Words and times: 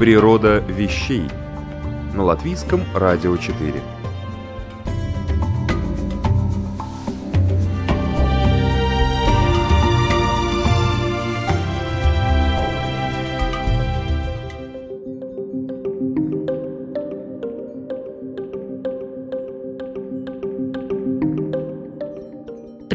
Природа 0.00 0.60
вещей 0.60 1.28
на 2.14 2.24
латвийском 2.24 2.80
радио 2.94 3.36
4. 3.36 3.99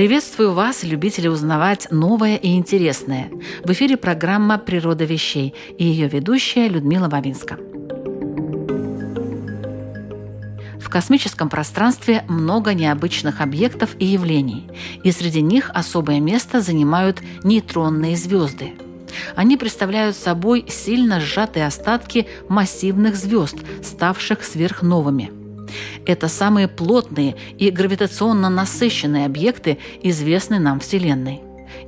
Приветствую 0.05 0.53
вас, 0.53 0.83
любители 0.83 1.27
узнавать 1.27 1.87
новое 1.89 2.35
и 2.35 2.49
интересное. 2.49 3.31
В 3.63 3.71
эфире 3.71 3.97
программа 3.97 4.59
«Природа 4.59 5.03
вещей» 5.03 5.55
и 5.79 5.83
ее 5.83 6.07
ведущая 6.07 6.67
Людмила 6.67 7.07
Бабинска. 7.07 7.57
В 10.79 10.89
космическом 10.91 11.49
пространстве 11.49 12.23
много 12.27 12.75
необычных 12.75 13.41
объектов 13.41 13.95
и 13.97 14.05
явлений, 14.05 14.67
и 15.03 15.11
среди 15.11 15.41
них 15.41 15.71
особое 15.73 16.19
место 16.19 16.61
занимают 16.61 17.23
нейтронные 17.43 18.15
звезды. 18.15 18.73
Они 19.35 19.57
представляют 19.57 20.15
собой 20.15 20.65
сильно 20.69 21.19
сжатые 21.19 21.65
остатки 21.65 22.27
массивных 22.47 23.15
звезд, 23.15 23.57
ставших 23.81 24.43
сверхновыми– 24.43 25.31
это 26.05 26.27
самые 26.27 26.67
плотные 26.67 27.35
и 27.57 27.69
гравитационно 27.69 28.49
насыщенные 28.49 29.25
объекты, 29.25 29.77
известные 30.01 30.59
нам 30.59 30.79
Вселенной. 30.79 31.41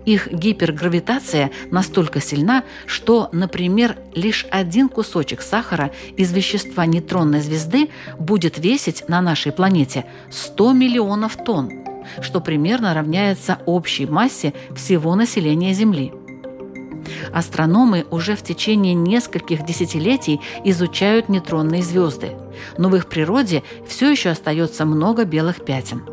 Их 0.06 0.32
гипергравитация 0.32 1.52
настолько 1.70 2.22
сильна, 2.22 2.64
что, 2.86 3.30
например, 3.32 3.98
лишь 4.16 4.46
один 4.52 4.90
кусочек 4.90 5.42
сахара 5.42 5.92
из 6.16 6.32
вещества 6.32 6.86
нейтронной 6.86 7.42
звезды 7.42 7.90
будет 8.18 8.58
весить 8.58 9.08
на 9.08 9.22
нашей 9.22 9.52
планете 9.52 10.06
100 10.32 10.74
миллионов 10.74 11.36
тонн, 11.44 11.84
что 12.22 12.40
примерно 12.40 12.94
равняется 12.94 13.60
общей 13.66 14.06
массе 14.06 14.54
всего 14.76 15.16
населения 15.16 15.74
Земли. 15.74 16.14
Астрономы 17.34 18.06
уже 18.12 18.36
в 18.36 18.44
течение 18.44 18.94
нескольких 18.94 19.66
десятилетий 19.66 20.42
изучают 20.64 21.30
нейтронные 21.30 21.84
звезды, 21.84 22.32
но 22.78 22.90
в 22.90 22.96
их 22.96 23.08
природе 23.08 23.64
все 23.88 24.12
еще 24.12 24.30
остается 24.30 24.86
много 24.86 25.26
белых 25.26 25.64
пятен. 25.64 26.04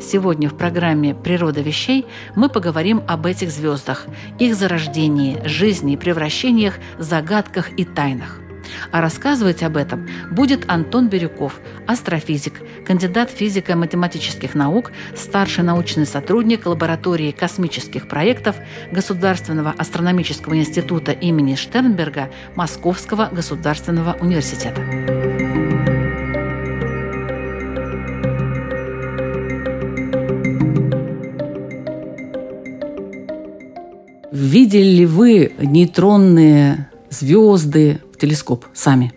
Сегодня 0.00 0.48
в 0.48 0.56
программе 0.56 1.14
«Природа 1.14 1.60
вещей» 1.60 2.06
мы 2.36 2.48
поговорим 2.48 3.02
об 3.06 3.26
этих 3.26 3.50
звездах, 3.50 4.06
их 4.38 4.54
зарождении, 4.54 5.42
жизни, 5.44 5.96
превращениях, 5.96 6.74
загадках 6.98 7.78
и 7.78 7.84
тайнах. 7.84 8.43
А 8.90 9.00
рассказывать 9.00 9.62
об 9.62 9.76
этом 9.76 10.08
будет 10.30 10.64
Антон 10.68 11.08
Бирюков, 11.08 11.60
астрофизик, 11.86 12.54
кандидат 12.86 13.30
физико-математических 13.30 14.54
наук, 14.54 14.92
старший 15.14 15.64
научный 15.64 16.06
сотрудник 16.06 16.66
лаборатории 16.66 17.30
космических 17.30 18.08
проектов 18.08 18.56
Государственного 18.92 19.74
астрономического 19.76 20.56
института 20.56 21.12
имени 21.12 21.54
Штернберга 21.54 22.30
Московского 22.54 23.28
государственного 23.32 24.16
университета. 24.20 24.80
Видели 34.32 34.96
ли 34.98 35.06
вы 35.06 35.52
нейтронные 35.58 36.88
звезды 37.08 38.00
телескоп 38.24 38.64
сами? 38.72 39.12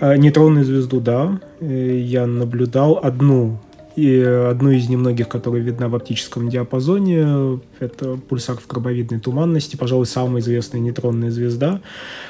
А, 0.00 0.16
нейтронную 0.16 0.64
звезду, 0.64 1.00
да. 1.00 1.38
Э, 1.60 1.98
я 1.98 2.26
наблюдал 2.26 2.98
одну 3.02 3.58
и 3.96 4.20
одну 4.20 4.70
из 4.70 4.88
немногих, 4.88 5.28
которая 5.28 5.62
видна 5.62 5.88
в 5.88 5.94
оптическом 5.94 6.50
диапазоне, 6.50 7.60
это 7.80 8.16
пульсар 8.16 8.56
в 8.56 8.66
крабовидной 8.66 9.20
туманности, 9.20 9.76
пожалуй, 9.76 10.06
самая 10.06 10.42
известная 10.42 10.80
нейтронная 10.80 11.30
звезда. 11.30 11.80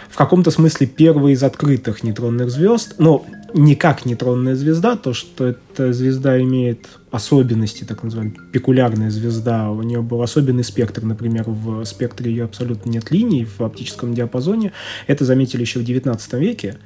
В 0.09 0.17
каком-то 0.17 0.53
смысле 0.53 0.87
первая 0.87 1.33
из 1.33 1.43
открытых 1.43 2.05
нейтронных 2.05 2.51
звезд, 2.51 2.95
но 2.99 3.27
не 3.53 3.75
как 3.75 4.07
нейтронная 4.07 4.55
звезда, 4.55 4.97
то, 4.97 5.13
что 5.13 5.45
эта 5.45 5.93
звезда 5.93 6.41
имеет 6.41 6.87
особенности, 7.11 7.83
так 7.83 8.03
называемая 8.05 8.37
пекулярная 8.53 9.11
звезда, 9.11 9.71
у 9.71 9.83
нее 9.83 10.03
был 10.03 10.23
особенный 10.23 10.65
спектр, 10.65 11.03
например, 11.03 11.45
в 11.47 11.85
спектре 11.85 12.31
ее 12.31 12.45
абсолютно 12.45 12.91
нет 12.91 13.11
линий 13.11 13.45
в 13.45 13.61
оптическом 13.61 14.15
диапазоне. 14.15 14.73
Это 15.09 15.25
заметили 15.25 15.63
еще 15.63 15.81
в 15.81 15.83
XIX 15.83 16.39
веке. 16.39 16.77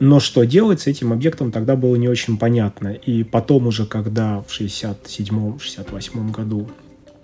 Но 0.00 0.20
что 0.20 0.44
делать 0.44 0.80
с 0.80 0.86
этим 0.86 1.12
объектом 1.12 1.52
тогда 1.52 1.76
было 1.76 1.96
не 1.96 2.08
очень 2.08 2.38
понятно. 2.38 2.88
И 2.88 3.22
потом 3.22 3.66
уже, 3.66 3.86
когда 3.86 4.42
в 4.42 4.60
67-68 4.60 6.30
году 6.30 6.68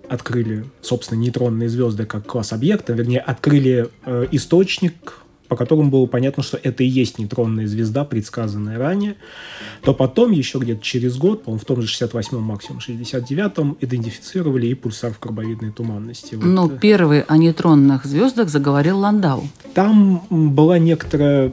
открыли, 0.09 0.65
собственно, 0.81 1.21
нейтронные 1.21 1.69
звезды 1.69 2.05
как 2.05 2.27
класс 2.27 2.53
объекта, 2.53 2.93
вернее, 2.93 3.21
открыли 3.21 3.89
э, 4.05 4.27
источник, 4.33 5.21
по 5.51 5.57
которому 5.57 5.91
было 5.91 6.07
понятно, 6.07 6.45
что 6.45 6.59
это 6.63 6.85
и 6.85 6.87
есть 6.87 7.19
нейтронная 7.19 7.67
звезда, 7.67 8.05
предсказанная 8.05 8.79
ранее, 8.79 9.17
то 9.83 9.93
потом, 9.93 10.31
еще 10.31 10.59
где-то 10.59 10.81
через 10.81 11.17
год, 11.17 11.43
по-моему, 11.43 11.61
в 11.61 11.65
том 11.65 11.83
же 11.83 11.89
68-м, 11.89 12.41
максимум 12.41 12.81
69-м, 12.81 13.77
идентифицировали 13.81 14.69
и 14.69 14.75
пульсар 14.75 15.13
в 15.13 15.19
крабовидной 15.19 15.73
туманности. 15.73 16.37
Вот. 16.37 16.45
Но 16.45 16.69
первый 16.69 17.23
о 17.23 17.37
нейтронных 17.37 18.05
звездах 18.05 18.49
заговорил 18.49 18.99
Ландау. 18.99 19.49
Там 19.75 20.23
была 20.31 20.79
некоторая 20.79 21.53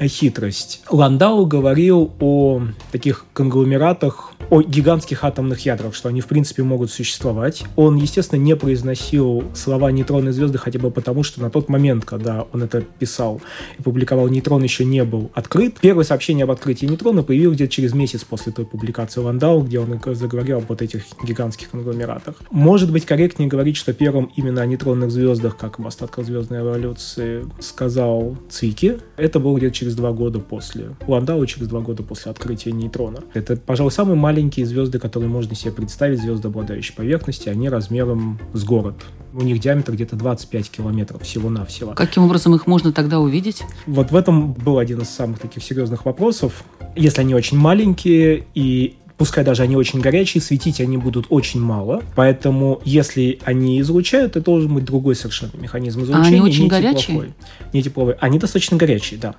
хитрость. 0.00 0.82
Ландау 0.90 1.46
говорил 1.46 2.12
о 2.20 2.62
таких 2.92 3.26
конгломератах, 3.32 4.32
о 4.50 4.62
гигантских 4.62 5.24
атомных 5.24 5.60
ядрах, 5.66 5.94
что 5.94 6.08
они 6.08 6.20
в 6.20 6.26
принципе 6.26 6.62
могут 6.62 6.90
существовать. 6.90 7.64
Он, 7.74 7.96
естественно, 7.96 8.38
не 8.38 8.54
произносил 8.54 9.44
слова 9.54 9.90
нейтронные 9.90 10.32
звезды 10.32 10.58
хотя 10.58 10.78
бы 10.78 10.90
потому, 10.90 11.22
что 11.22 11.40
на 11.40 11.50
тот 11.50 11.68
момент, 11.68 12.04
когда 12.04 12.46
он 12.52 12.62
это 12.62 12.82
писал 12.82 13.40
и 13.78 13.82
публиковал, 13.82 14.28
нейтрон 14.28 14.62
еще 14.62 14.84
не 14.84 15.04
был 15.04 15.30
открыт. 15.34 15.78
Первое 15.80 16.04
сообщение 16.04 16.44
об 16.44 16.50
открытии 16.50 16.86
нейтрона 16.86 17.22
появилось 17.22 17.56
где-то 17.56 17.72
через 17.72 17.92
месяц 17.92 18.24
после 18.24 18.52
той 18.52 18.66
публикации 18.66 19.20
Ландау, 19.20 19.62
где 19.62 19.80
он 19.80 19.98
заговорил 20.14 20.58
об 20.58 20.66
вот 20.68 20.82
этих 20.82 21.04
гигантских 21.22 21.70
конгломератах. 21.70 22.36
Может 22.50 22.92
быть, 22.92 23.04
корректнее 23.06 23.48
говорить, 23.48 23.76
что 23.76 23.92
первым 23.92 24.30
именно 24.36 24.62
о 24.62 24.66
нейтронных 24.66 25.10
звездах, 25.10 25.56
как 25.56 25.78
об 25.78 25.86
остатках 25.86 26.24
звездной 26.24 26.60
эволюции, 26.60 27.44
сказал 27.60 28.36
Цвики. 28.48 28.98
Это 29.16 29.40
было 29.40 29.56
где-то 29.56 29.74
через 29.74 29.85
через 29.86 29.94
два 29.94 30.10
года 30.10 30.40
после 30.40 30.96
Ландау, 31.06 31.46
через 31.46 31.68
два 31.68 31.80
года 31.80 32.02
после 32.02 32.32
открытия 32.32 32.72
нейтрона. 32.72 33.20
Это, 33.34 33.56
пожалуй, 33.56 33.92
самые 33.92 34.16
маленькие 34.16 34.66
звезды, 34.66 34.98
которые 34.98 35.30
можно 35.30 35.54
себе 35.54 35.70
представить, 35.70 36.20
звезды, 36.20 36.48
обладающие 36.48 36.96
поверхностью, 36.96 37.52
они 37.52 37.68
размером 37.68 38.40
с 38.52 38.64
город. 38.64 38.96
У 39.32 39.42
них 39.42 39.60
диаметр 39.60 39.92
где-то 39.92 40.16
25 40.16 40.70
километров 40.70 41.22
всего-навсего. 41.22 41.92
Каким 41.92 42.24
образом 42.24 42.52
их 42.56 42.66
можно 42.66 42.92
тогда 42.92 43.20
увидеть? 43.20 43.62
Вот 43.86 44.10
в 44.10 44.16
этом 44.16 44.54
был 44.54 44.78
один 44.78 45.02
из 45.02 45.08
самых 45.08 45.38
таких 45.38 45.62
серьезных 45.62 46.04
вопросов. 46.04 46.64
Если 46.96 47.20
они 47.20 47.36
очень 47.36 47.56
маленькие 47.56 48.44
и 48.54 48.96
пускай 49.18 49.44
даже 49.44 49.62
они 49.62 49.76
очень 49.76 50.00
горячие, 50.00 50.42
светить 50.42 50.80
они 50.80 50.96
будут 50.96 51.26
очень 51.30 51.60
мало. 51.60 52.02
Поэтому, 52.14 52.80
если 52.84 53.38
они 53.44 53.80
излучают, 53.80 54.32
это 54.32 54.44
должен 54.44 54.74
быть 54.74 54.84
другой 54.84 55.14
совершенно 55.14 55.52
механизм 55.60 56.02
излучения. 56.02 56.24
А 56.24 56.26
они 56.26 56.40
очень 56.40 56.64
не 56.64 56.68
горячие? 56.68 57.00
Тепловой, 57.00 57.34
не 57.72 57.82
тепловой. 57.82 58.14
Они 58.20 58.38
достаточно 58.38 58.76
горячие, 58.76 59.20
да. 59.20 59.36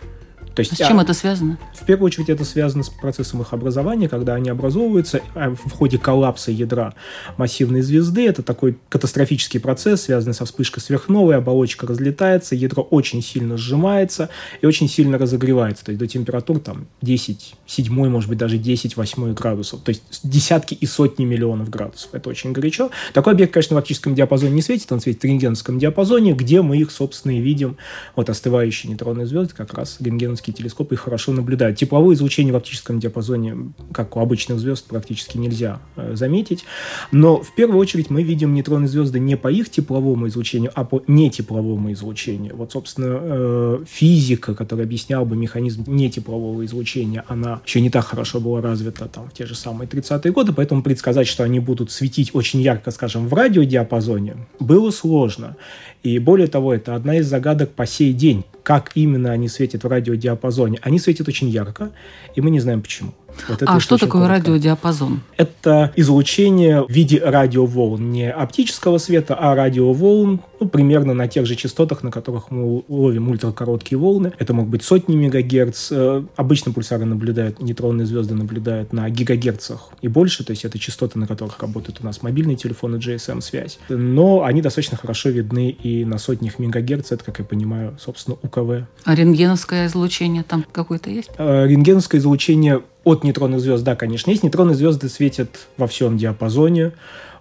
То 0.57 0.61
есть, 0.61 0.71
а 0.71 0.75
с 0.75 0.87
чем 0.87 0.97
а, 0.97 1.03
это 1.03 1.13
связано? 1.13 1.59
В 1.75 1.85
первую 1.85 2.07
очередь 2.07 2.29
это 2.29 2.43
связано 2.43 2.81
с 2.81 2.89
процессом 2.89 3.43
их 3.43 3.53
образования, 3.53 4.09
когда 4.09 4.33
они 4.33 4.49
образовываются 4.49 5.21
а 5.35 5.51
в 5.51 5.69
ходе 5.69 5.99
коллапса 5.99 6.49
ядра 6.49 6.95
массивной 7.37 7.81
звезды. 7.81 8.27
Это 8.27 8.41
такой 8.41 8.75
катастрофический 8.89 9.59
процесс, 9.59 10.05
связанный 10.05 10.33
со 10.33 10.45
вспышкой 10.45 10.81
сверхновой, 10.81 11.35
оболочка 11.35 11.85
разлетается, 11.85 12.55
ядро 12.55 12.81
очень 12.81 13.21
сильно 13.21 13.55
сжимается 13.55 14.29
и 14.59 14.65
очень 14.65 14.89
сильно 14.89 15.19
разогревается. 15.19 15.85
То 15.85 15.91
есть 15.91 15.99
до 15.99 16.07
температур 16.07 16.59
там 16.59 16.87
10, 17.03 17.53
7, 17.67 17.93
может 18.09 18.27
быть, 18.27 18.39
даже 18.39 18.57
10, 18.57 18.97
8 18.97 19.33
градусов. 19.35 19.81
То 19.81 19.89
есть 19.89 20.01
десятки 20.23 20.73
и 20.73 20.87
сотни 20.87 21.23
миллионов 21.23 21.69
градусов. 21.69 22.09
Это 22.13 22.31
очень 22.31 22.51
горячо. 22.51 22.89
Такой 23.13 23.33
объект, 23.33 23.53
конечно, 23.53 23.75
в 23.75 23.77
оптическом 23.77 24.15
диапазоне 24.15 24.53
не 24.53 24.63
светит, 24.63 24.91
он 24.91 25.01
светит 25.01 25.21
в 25.21 25.25
рентгеновском 25.25 25.77
диапазоне, 25.77 26.33
где 26.33 26.63
мы 26.63 26.77
их, 26.77 26.89
собственно, 26.89 27.37
и 27.37 27.41
видим. 27.41 27.77
Вот 28.15 28.31
остывающие 28.31 28.89
нейтронные 28.89 29.27
звезды, 29.27 29.53
как 29.55 29.75
раз 29.75 29.97
рентгеновские 30.47 30.53
телескопы 30.53 30.95
их 30.95 31.01
хорошо 31.01 31.31
наблюдают. 31.31 31.77
Тепловое 31.77 32.15
излучение 32.15 32.53
в 32.53 32.55
оптическом 32.55 32.99
диапазоне, 32.99 33.73
как 33.91 34.15
у 34.15 34.19
обычных 34.19 34.59
звезд, 34.59 34.85
практически 34.87 35.37
нельзя 35.37 35.79
э, 35.95 36.15
заметить. 36.15 36.65
Но 37.11 37.41
в 37.41 37.53
первую 37.55 37.79
очередь 37.79 38.09
мы 38.09 38.23
видим 38.23 38.53
нейтронные 38.53 38.87
звезды 38.87 39.19
не 39.19 39.37
по 39.37 39.49
их 39.49 39.69
тепловому 39.69 40.27
излучению, 40.27 40.71
а 40.73 40.83
по 40.83 41.03
нетепловому 41.07 41.91
излучению. 41.93 42.55
Вот, 42.55 42.71
собственно, 42.71 43.19
э, 43.21 43.79
физика, 43.87 44.55
которая 44.55 44.85
объясняла 44.85 45.25
бы 45.25 45.35
механизм 45.35 45.83
нетеплового 45.87 46.65
излучения, 46.65 47.23
она 47.27 47.61
еще 47.65 47.81
не 47.81 47.89
так 47.89 48.05
хорошо 48.05 48.39
была 48.39 48.61
развита 48.61 49.07
там 49.07 49.29
в 49.29 49.33
те 49.33 49.45
же 49.45 49.55
самые 49.55 49.87
30-е 49.87 50.31
годы, 50.31 50.53
поэтому 50.53 50.81
предсказать, 50.81 51.27
что 51.27 51.43
они 51.43 51.59
будут 51.59 51.91
светить 51.91 52.31
очень 52.33 52.61
ярко, 52.61 52.91
скажем, 52.91 53.27
в 53.27 53.33
радиодиапазоне, 53.33 54.35
было 54.59 54.91
сложно. 54.91 55.55
И 56.03 56.19
более 56.19 56.47
того, 56.47 56.73
это 56.73 56.95
одна 56.95 57.15
из 57.15 57.27
загадок 57.27 57.71
по 57.71 57.85
сей 57.85 58.13
день, 58.13 58.45
как 58.63 58.91
именно 58.95 59.31
они 59.31 59.47
светят 59.47 59.83
в 59.83 59.87
радиодиапазоне. 59.87 60.79
Они 60.81 60.99
светят 60.99 61.27
очень 61.27 61.49
ярко, 61.49 61.91
и 62.35 62.41
мы 62.41 62.49
не 62.49 62.59
знаем 62.59 62.81
почему. 62.81 63.13
Вот 63.47 63.63
а 63.65 63.79
что 63.79 63.97
такое 63.97 64.21
коротко. 64.23 64.51
радиодиапазон? 64.51 65.21
Это 65.37 65.91
излучение 65.95 66.83
в 66.83 66.89
виде 66.89 67.19
радиоволн. 67.23 68.11
Не 68.11 68.31
оптического 68.31 68.97
света, 68.97 69.35
а 69.35 69.55
радиоволн, 69.55 70.41
ну, 70.59 70.67
примерно 70.67 71.13
на 71.13 71.27
тех 71.27 71.45
же 71.45 71.55
частотах, 71.55 72.03
на 72.03 72.11
которых 72.11 72.51
мы 72.51 72.83
ловим 72.87 73.29
ультракороткие 73.29 73.97
волны. 73.99 74.33
Это 74.39 74.53
могут 74.53 74.71
быть 74.71 74.83
сотни 74.83 75.15
мегагерц. 75.15 75.89
Э, 75.91 76.23
обычно 76.35 76.71
пульсары 76.71 77.05
наблюдают, 77.05 77.61
нейтронные 77.61 78.05
звезды 78.05 78.35
наблюдают 78.35 78.93
на 78.93 79.09
гигагерцах 79.09 79.89
и 80.01 80.07
больше, 80.07 80.43
то 80.43 80.51
есть 80.51 80.65
это 80.65 80.79
частоты, 80.79 81.19
на 81.19 81.27
которых 81.27 81.59
работают 81.59 81.99
у 82.01 82.05
нас 82.05 82.21
мобильные 82.21 82.55
телефоны, 82.55 82.97
GSM-связь. 82.97 83.79
Но 83.89 84.43
они 84.43 84.61
достаточно 84.61 84.97
хорошо 84.97 85.29
видны 85.29 85.69
и 85.69 86.05
на 86.05 86.17
сотнях 86.17 86.59
мегагерц, 86.59 87.11
это, 87.11 87.23
как 87.23 87.39
я 87.39 87.45
понимаю, 87.45 87.97
собственно, 87.99 88.37
УКВ. 88.41 88.87
А 89.03 89.15
рентгеновское 89.15 89.87
излучение 89.87 90.43
там 90.43 90.65
какое-то 90.71 91.09
есть? 91.09 91.29
Э, 91.37 91.67
рентгеновское 91.67 92.19
излучение 92.19 92.81
от 93.07 93.23
нейтронных 93.23 93.59
звезд, 93.59 93.83
да, 93.83 93.95
конечно, 93.95 94.29
есть. 94.31 94.43
Нейтронные 94.43 94.75
звезды 94.75 95.09
светят 95.09 95.67
во 95.77 95.87
всем 95.87 96.17
диапазоне, 96.17 96.93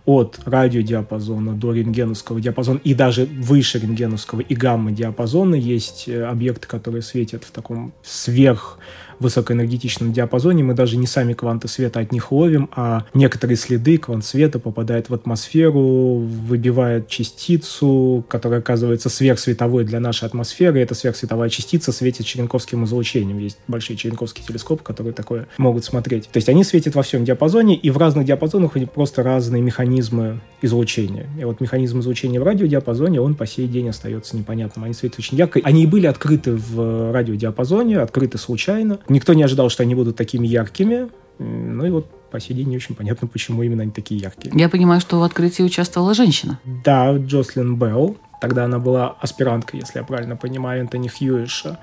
от 0.07 0.39
радиодиапазона 0.45 1.55
до 1.55 1.73
рентгеновского 1.73 2.41
диапазона 2.41 2.79
и 2.85 2.95
даже 2.95 3.27
выше 3.27 3.81
рентгеновского 3.81 4.41
и 4.41 4.55
гамма-диапазона 4.55 5.57
есть 5.57 6.05
э, 6.07 6.23
объекты, 6.23 6.69
которые 6.69 7.03
светят 7.03 7.43
в 7.43 7.51
таком 7.51 7.93
сверх 8.05 8.79
высокоэнергетичном 9.21 10.13
диапазоне. 10.13 10.63
Мы 10.63 10.75
даже 10.75 10.97
не 10.97 11.07
сами 11.07 11.33
кванты 11.33 11.69
света 11.69 12.01
от 12.01 12.13
них 12.13 12.33
ловим, 12.33 12.69
а 12.75 13.05
некоторые 13.15 13.57
следы 13.57 13.99
квант 13.99 14.25
света 14.25 14.59
попадают 14.59 15.09
в 15.09 15.15
атмосферу, 15.15 16.17
выбивает 16.19 17.09
частицу, 17.09 18.25
которая 18.29 18.61
оказывается 18.61 19.09
сверхсветовой 19.09 19.85
для 19.85 20.01
нашей 20.01 20.27
атмосферы. 20.27 20.81
Эта 20.81 20.95
сверхсветовая 20.95 21.49
частица 21.49 21.93
светит 21.93 22.27
черенковским 22.27 22.85
излучением. 22.85 23.39
Есть 23.39 23.59
большие 23.69 23.97
черенковские 23.97 24.47
телескопы, 24.47 24.83
которые 24.83 25.13
такое 25.13 25.49
могут 25.59 25.85
смотреть. 25.85 26.29
То 26.31 26.37
есть 26.39 26.49
они 26.49 26.65
светят 26.65 26.95
во 26.95 27.03
всем 27.03 27.25
диапазоне, 27.25 27.77
и 27.77 27.91
в 27.91 27.99
разных 27.99 28.27
диапазонах 28.27 28.77
они 28.77 28.87
просто 28.87 29.23
разные 29.23 29.62
механизмы 29.62 30.41
излучения. 30.62 31.27
И 31.39 31.45
вот 31.45 31.61
механизм 31.61 32.01
излучения 32.01 32.41
в 32.41 32.45
радиодиапазоне, 32.45 33.21
он 33.21 33.35
по 33.35 33.47
сей 33.47 33.67
день 33.69 33.89
остается 33.89 34.37
непонятным. 34.37 34.85
Они 34.85 34.95
светят 34.95 35.19
очень 35.19 35.37
ярко. 35.37 35.61
Они 35.62 35.85
и 35.85 35.87
были 35.87 36.07
открыты 36.07 36.53
в 36.53 37.12
радиодиапазоне, 37.12 37.99
открыты 37.99 38.39
случайно. 38.39 38.99
Никто 39.08 39.35
не 39.35 39.43
ожидал, 39.43 39.69
что 39.70 39.82
они 39.82 39.94
будут 39.94 40.17
такими 40.17 40.47
яркими. 40.47 41.08
Ну 41.38 41.85
и 41.87 41.91
вот 41.91 42.06
по 42.31 42.41
сей 42.41 42.55
день 42.55 42.69
не 42.69 42.76
очень 42.76 42.94
понятно, 42.94 43.29
почему 43.29 43.62
именно 43.62 43.82
они 43.82 43.93
такие 43.93 44.20
яркие. 44.20 44.53
Я 44.58 44.69
понимаю, 44.69 45.00
что 45.00 45.20
в 45.20 45.23
открытии 45.23 45.62
участвовала 45.62 46.14
женщина. 46.14 46.58
Да, 46.85 47.17
Джослин 47.17 47.76
Белл. 47.76 48.17
Тогда 48.41 48.64
она 48.64 48.79
была 48.79 49.17
аспиранткой, 49.20 49.81
если 49.81 49.99
я 49.99 50.05
правильно 50.05 50.37
понимаю, 50.37 50.81
Энтони 50.81 51.08
Хьюиша. 51.08 51.79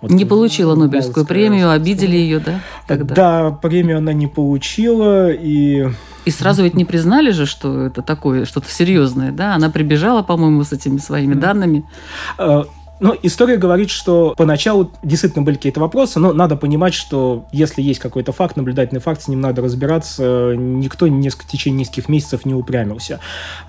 Вот 0.00 0.10
не 0.10 0.24
получила 0.24 0.74
Нобелевскую 0.74 1.24
премию, 1.24 1.70
обидели 1.70 2.16
ее, 2.16 2.40
да? 2.40 2.60
Тогда? 2.88 3.14
Да, 3.14 3.50
премию 3.52 3.98
она 3.98 4.12
не 4.12 4.26
получила, 4.26 5.30
и 5.30 5.86
и 6.24 6.30
сразу 6.30 6.62
ведь 6.62 6.74
не 6.74 6.84
признали 6.84 7.30
же, 7.30 7.46
что 7.46 7.86
это 7.86 8.02
такое, 8.02 8.44
что-то 8.44 8.68
серьезное, 8.70 9.32
да? 9.32 9.54
Она 9.54 9.70
прибежала, 9.70 10.22
по-моему, 10.22 10.62
с 10.64 10.72
этими 10.72 10.98
своими 10.98 11.34
данными. 11.34 11.84
А, 13.02 13.04
ну, 13.04 13.16
история 13.22 13.56
говорит, 13.56 13.90
что 13.90 14.34
поначалу 14.36 14.90
действительно 15.02 15.44
были 15.44 15.56
какие-то 15.56 15.80
вопросы, 15.80 16.20
но 16.20 16.32
надо 16.32 16.56
понимать, 16.56 16.94
что 16.94 17.46
если 17.52 17.82
есть 17.82 18.00
какой-то 18.00 18.32
факт, 18.32 18.56
наблюдательный 18.56 19.00
факт, 19.00 19.22
с 19.22 19.28
ним 19.28 19.40
надо 19.40 19.62
разбираться. 19.62 20.54
Никто 20.56 21.08
несколько, 21.08 21.44
в 21.44 21.50
течение 21.50 21.80
нескольких 21.80 22.08
месяцев 22.08 22.44
не 22.44 22.54
упрямился. 22.54 23.20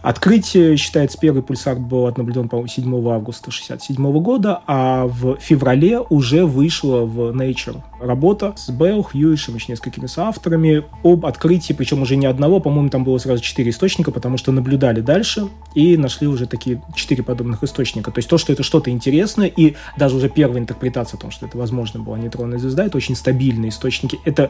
Открытие, 0.01 0.77
считается, 0.77 1.17
первый 1.17 1.41
пульсар 1.41 1.77
был 1.77 2.05
отнаблюден, 2.07 2.47
по-моему, 2.47 2.67
7 2.67 2.83
августа 3.09 3.49
1967 3.49 4.21
года, 4.21 4.61
а 4.67 5.05
в 5.07 5.37
феврале 5.37 5.99
уже 5.99 6.45
вышла 6.45 7.01
в 7.01 7.31
Nature 7.31 7.81
работа 8.05 8.53
с 8.57 8.69
Белл, 8.69 9.03
Хьюишем, 9.03 9.55
еще 9.55 9.71
несколькими 9.71 10.05
соавторами 10.05 10.83
об 11.03 11.25
открытии, 11.25 11.73
причем 11.73 12.01
уже 12.01 12.15
не 12.15 12.25
одного, 12.25 12.59
по-моему, 12.59 12.89
там 12.89 13.03
было 13.03 13.17
сразу 13.17 13.41
четыре 13.41 13.71
источника, 13.71 14.11
потому 14.11 14.37
что 14.37 14.51
наблюдали 14.51 15.01
дальше 15.01 15.47
и 15.75 15.97
нашли 15.97 16.27
уже 16.27 16.47
такие 16.47 16.81
четыре 16.95 17.23
подобных 17.23 17.63
источника. 17.63 18.11
То 18.11 18.19
есть 18.19 18.29
то, 18.29 18.37
что 18.37 18.53
это 18.53 18.63
что-то 18.63 18.89
интересное, 18.89 19.13
интересно, 19.13 19.43
и 19.43 19.75
даже 19.97 20.15
уже 20.15 20.29
первая 20.29 20.59
интерпретация 20.59 21.17
о 21.17 21.21
том, 21.21 21.31
что 21.31 21.45
это, 21.45 21.57
возможно, 21.57 21.99
была 21.99 22.17
нейтронная 22.17 22.57
звезда, 22.57 22.85
это 22.85 22.97
очень 22.97 23.15
стабильные 23.15 23.69
источники. 23.69 24.19
Это 24.25 24.49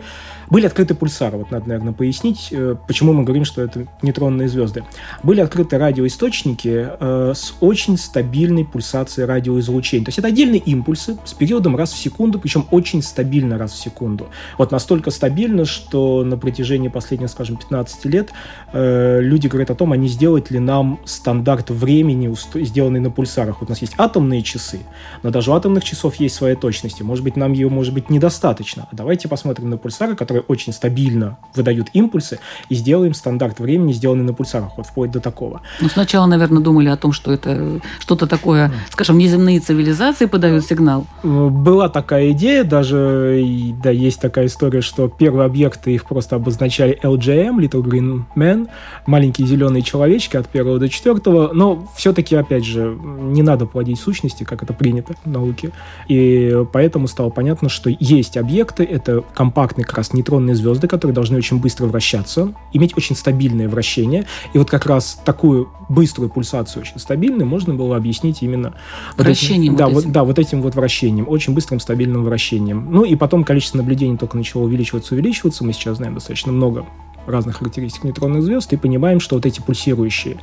были 0.50 0.66
открыты 0.66 0.96
пульсары, 0.96 1.38
вот 1.38 1.52
надо, 1.52 1.68
наверное, 1.68 1.94
пояснить, 1.94 2.50
э, 2.52 2.76
почему 2.88 3.14
мы 3.14 3.24
говорим, 3.24 3.46
что 3.46 3.62
это 3.62 3.88
нейтронные 4.02 4.48
звезды. 4.48 4.84
Были 5.22 5.42
открыты 5.42 5.78
радиоисточники 5.78 6.88
э, 7.00 7.34
с 7.36 7.54
очень 7.60 7.98
стабильной 7.98 8.66
пульсацией 8.66 9.28
радиоизлучения. 9.28 10.06
То 10.06 10.10
есть 10.10 10.20
это 10.20 10.30
отдельные 10.30 10.60
импульсы 10.60 11.18
с 11.26 11.34
периодом 11.34 11.76
раз 11.76 11.92
в 11.92 11.98
секунду, 11.98 12.40
причем 12.40 12.66
очень 12.72 13.02
стабильно 13.02 13.43
раз 13.52 13.74
в 13.74 13.78
секунду. 13.78 14.28
Вот 14.58 14.72
настолько 14.72 15.12
стабильно, 15.12 15.66
что 15.66 16.24
на 16.24 16.38
протяжении 16.38 16.88
последних, 16.88 17.30
скажем, 17.30 17.58
15 17.58 18.06
лет 18.06 18.32
э, 18.72 19.20
люди 19.22 19.48
говорят 19.48 19.72
о 19.72 19.76
том, 19.76 19.92
а 19.92 19.98
не 19.98 20.08
сделать 20.08 20.52
ли 20.52 20.60
нам 20.60 21.00
стандарт 21.06 21.70
времени, 21.70 22.34
сделанный 22.64 23.00
на 23.00 23.12
пульсарах. 23.12 23.62
Вот 23.62 23.70
у 23.70 23.72
нас 23.72 23.82
есть 23.82 23.94
атомные 23.98 24.42
часы. 24.44 24.80
Но 25.24 25.30
даже 25.32 25.52
у 25.52 25.54
атомных 25.54 25.84
часов 25.84 26.16
есть 26.16 26.36
свои 26.36 26.56
точности. 26.56 27.04
Может 27.04 27.24
быть, 27.24 27.36
нам 27.36 27.54
ее 27.54 27.70
может 27.70 27.94
быть 27.94 28.10
недостаточно. 28.10 28.88
А 28.92 28.96
давайте 28.96 29.28
посмотрим 29.28 29.70
на 29.70 29.78
пульсары, 29.78 30.16
которые 30.16 30.44
очень 30.48 30.74
стабильно 30.74 31.38
выдают 31.56 31.90
импульсы, 31.94 32.40
и 32.70 32.76
сделаем 32.76 33.14
стандарт 33.14 33.60
времени, 33.60 33.94
сделанный 33.94 34.24
на 34.24 34.34
пульсарах, 34.34 34.78
вот 34.78 34.88
вплоть 34.88 35.12
до 35.12 35.20
такого. 35.20 35.62
Ну, 35.82 35.90
сначала, 35.90 36.26
наверное, 36.26 36.62
думали 36.62 36.90
о 36.90 36.98
том, 36.98 37.12
что 37.12 37.32
это 37.32 37.82
что-то 38.00 38.28
такое, 38.28 38.72
скажем, 38.90 39.18
неземные 39.18 39.60
цивилизации 39.60 40.26
подают 40.26 40.66
сигнал. 40.66 41.06
Была 41.24 41.90
такая 41.90 42.32
идея, 42.32 42.64
даже, 42.64 43.33
да, 43.82 43.90
есть 43.90 44.20
такая 44.20 44.48
история, 44.48 44.82
что 44.82 45.08
первые 45.08 45.46
объекты 45.46 45.94
их 45.94 46.06
просто 46.06 46.36
обозначали 46.36 47.00
LGM, 47.02 47.58
Little 47.58 47.84
Green 47.84 48.24
Man, 48.36 48.68
маленькие 49.06 49.48
зеленые 49.48 49.82
человечки 49.82 50.38
от 50.38 50.48
первого 50.48 50.80
до 50.80 50.90
четвертого, 50.90 51.52
но 51.54 51.88
все-таки, 51.96 52.36
опять 52.36 52.66
же, 52.66 52.98
не 53.04 53.42
надо 53.42 53.66
плодить 53.66 54.00
сущности, 54.00 54.44
как 54.44 54.64
это 54.64 54.74
принято 54.74 55.16
в 55.24 55.30
науке. 55.30 55.72
И 56.08 56.64
поэтому 56.72 57.08
стало 57.08 57.30
понятно, 57.30 57.70
что 57.70 57.90
есть 58.00 58.38
объекты, 58.38 58.84
это 58.84 59.24
компактные 59.34 59.86
как 59.86 59.98
раз 59.98 60.14
нейтронные 60.14 60.56
звезды, 60.56 60.88
которые 60.88 61.16
должны 61.16 61.38
очень 61.38 61.60
быстро 61.60 61.86
вращаться, 61.86 62.54
иметь 62.74 62.98
очень 62.98 63.16
стабильное 63.16 63.70
вращение. 63.70 64.26
И 64.54 64.58
вот 64.58 64.70
как 64.70 64.86
раз 64.86 65.20
такую 65.26 65.70
быструю 65.90 66.30
пульсацию, 66.30 66.82
очень 66.82 67.00
стабильную, 67.00 67.48
можно 67.48 67.74
было 67.74 67.96
объяснить 67.96 68.42
именно 68.42 68.74
вращением. 69.18 69.76
Вот 69.76 69.82
этим, 69.82 69.94
вот 69.94 70.04
да, 70.04 70.08
вот, 70.08 70.12
да, 70.12 70.24
вот 70.24 70.40
этим 70.40 70.62
вот 70.62 70.76
вращением, 70.76 71.28
очень 71.28 71.54
быстрым 71.54 71.80
стабильным 71.80 72.24
вращением. 72.24 72.88
Ну 72.90 73.04
и 73.04 73.16
потом 73.24 73.46
количество 73.46 73.78
наблюдений 73.78 74.18
только 74.18 74.36
начало 74.36 74.64
увеличиваться, 74.64 75.14
увеличиваться. 75.14 75.64
Мы 75.64 75.72
сейчас 75.72 75.96
знаем 75.96 76.14
достаточно 76.14 76.52
много 76.52 76.86
разных 77.26 77.60
характеристик 77.60 78.04
нейтронных 78.04 78.44
звезд 78.44 78.74
и 78.74 78.76
понимаем, 78.76 79.22
что 79.22 79.36
вот 79.36 79.46
эти 79.46 79.62
пульсирующие 79.62 80.40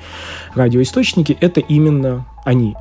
радиоисточники— 0.55 1.37
это 1.43 1.61
именно 1.61 2.25
они. 2.43 2.75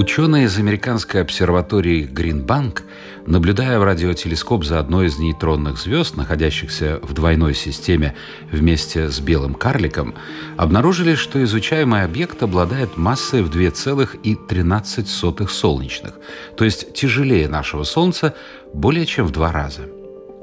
Ученые 0.00 0.46
из 0.46 0.56
американской 0.58 1.20
обсерватории 1.20 2.04
Гринбанк, 2.04 2.84
наблюдая 3.26 3.78
в 3.78 3.84
радиотелескоп 3.84 4.64
за 4.64 4.78
одной 4.78 5.08
из 5.08 5.18
нейтронных 5.18 5.76
звезд, 5.76 6.16
находящихся 6.16 7.00
в 7.02 7.12
двойной 7.12 7.52
системе 7.54 8.14
вместе 8.50 9.10
с 9.10 9.20
белым 9.20 9.52
карликом, 9.52 10.14
обнаружили, 10.56 11.16
что 11.16 11.44
изучаемый 11.44 12.02
объект 12.02 12.42
обладает 12.42 12.96
массой 12.96 13.42
в 13.42 13.50
2,13 13.50 15.48
солнечных, 15.48 16.14
то 16.56 16.64
есть 16.64 16.94
тяжелее 16.94 17.46
нашего 17.46 17.84
Солнца 17.84 18.34
более 18.72 19.04
чем 19.04 19.26
в 19.26 19.32
два 19.32 19.52
раза. 19.52 19.82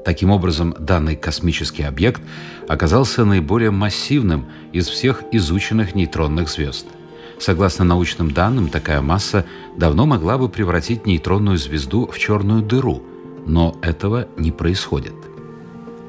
Таким 0.04 0.30
образом, 0.30 0.72
данный 0.78 1.16
космический 1.16 1.82
объект 1.82 2.22
оказался 2.68 3.24
наиболее 3.24 3.72
массивным 3.72 4.46
из 4.72 4.86
всех 4.86 5.24
изученных 5.32 5.96
нейтронных 5.96 6.48
звезд– 6.48 6.86
Согласно 7.38 7.84
научным 7.84 8.32
данным, 8.32 8.68
такая 8.68 9.00
масса 9.00 9.46
давно 9.76 10.06
могла 10.06 10.38
бы 10.38 10.48
превратить 10.48 11.06
нейтронную 11.06 11.56
звезду 11.56 12.06
в 12.06 12.18
черную 12.18 12.62
дыру, 12.62 13.02
но 13.46 13.76
этого 13.80 14.26
не 14.36 14.50
происходит. 14.50 15.14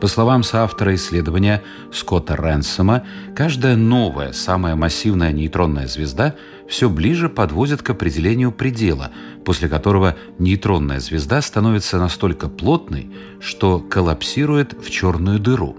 По 0.01 0.07
словам 0.07 0.43
соавтора 0.43 0.95
исследования 0.95 1.62
Скотта 1.91 2.36
Ренсома, 2.36 3.03
каждая 3.36 3.75
новая, 3.75 4.31
самая 4.31 4.75
массивная 4.75 5.33
нейтронная 5.33 5.88
звезда 5.88 6.36
все 6.67 6.89
ближе 6.89 7.27
подводит 7.29 7.81
к 7.81 7.89
определению 7.89 8.51
предела, 8.51 9.12
после 9.43 9.67
которого 9.67 10.15
нейтронная 10.39 11.00
звезда 11.00 11.41
становится 11.41 12.00
настолько 12.00 12.48
плотной, 12.48 13.12
что 13.41 13.79
коллапсирует 13.79 14.74
в 14.81 14.89
черную 14.89 15.38
дыру. 15.38 15.75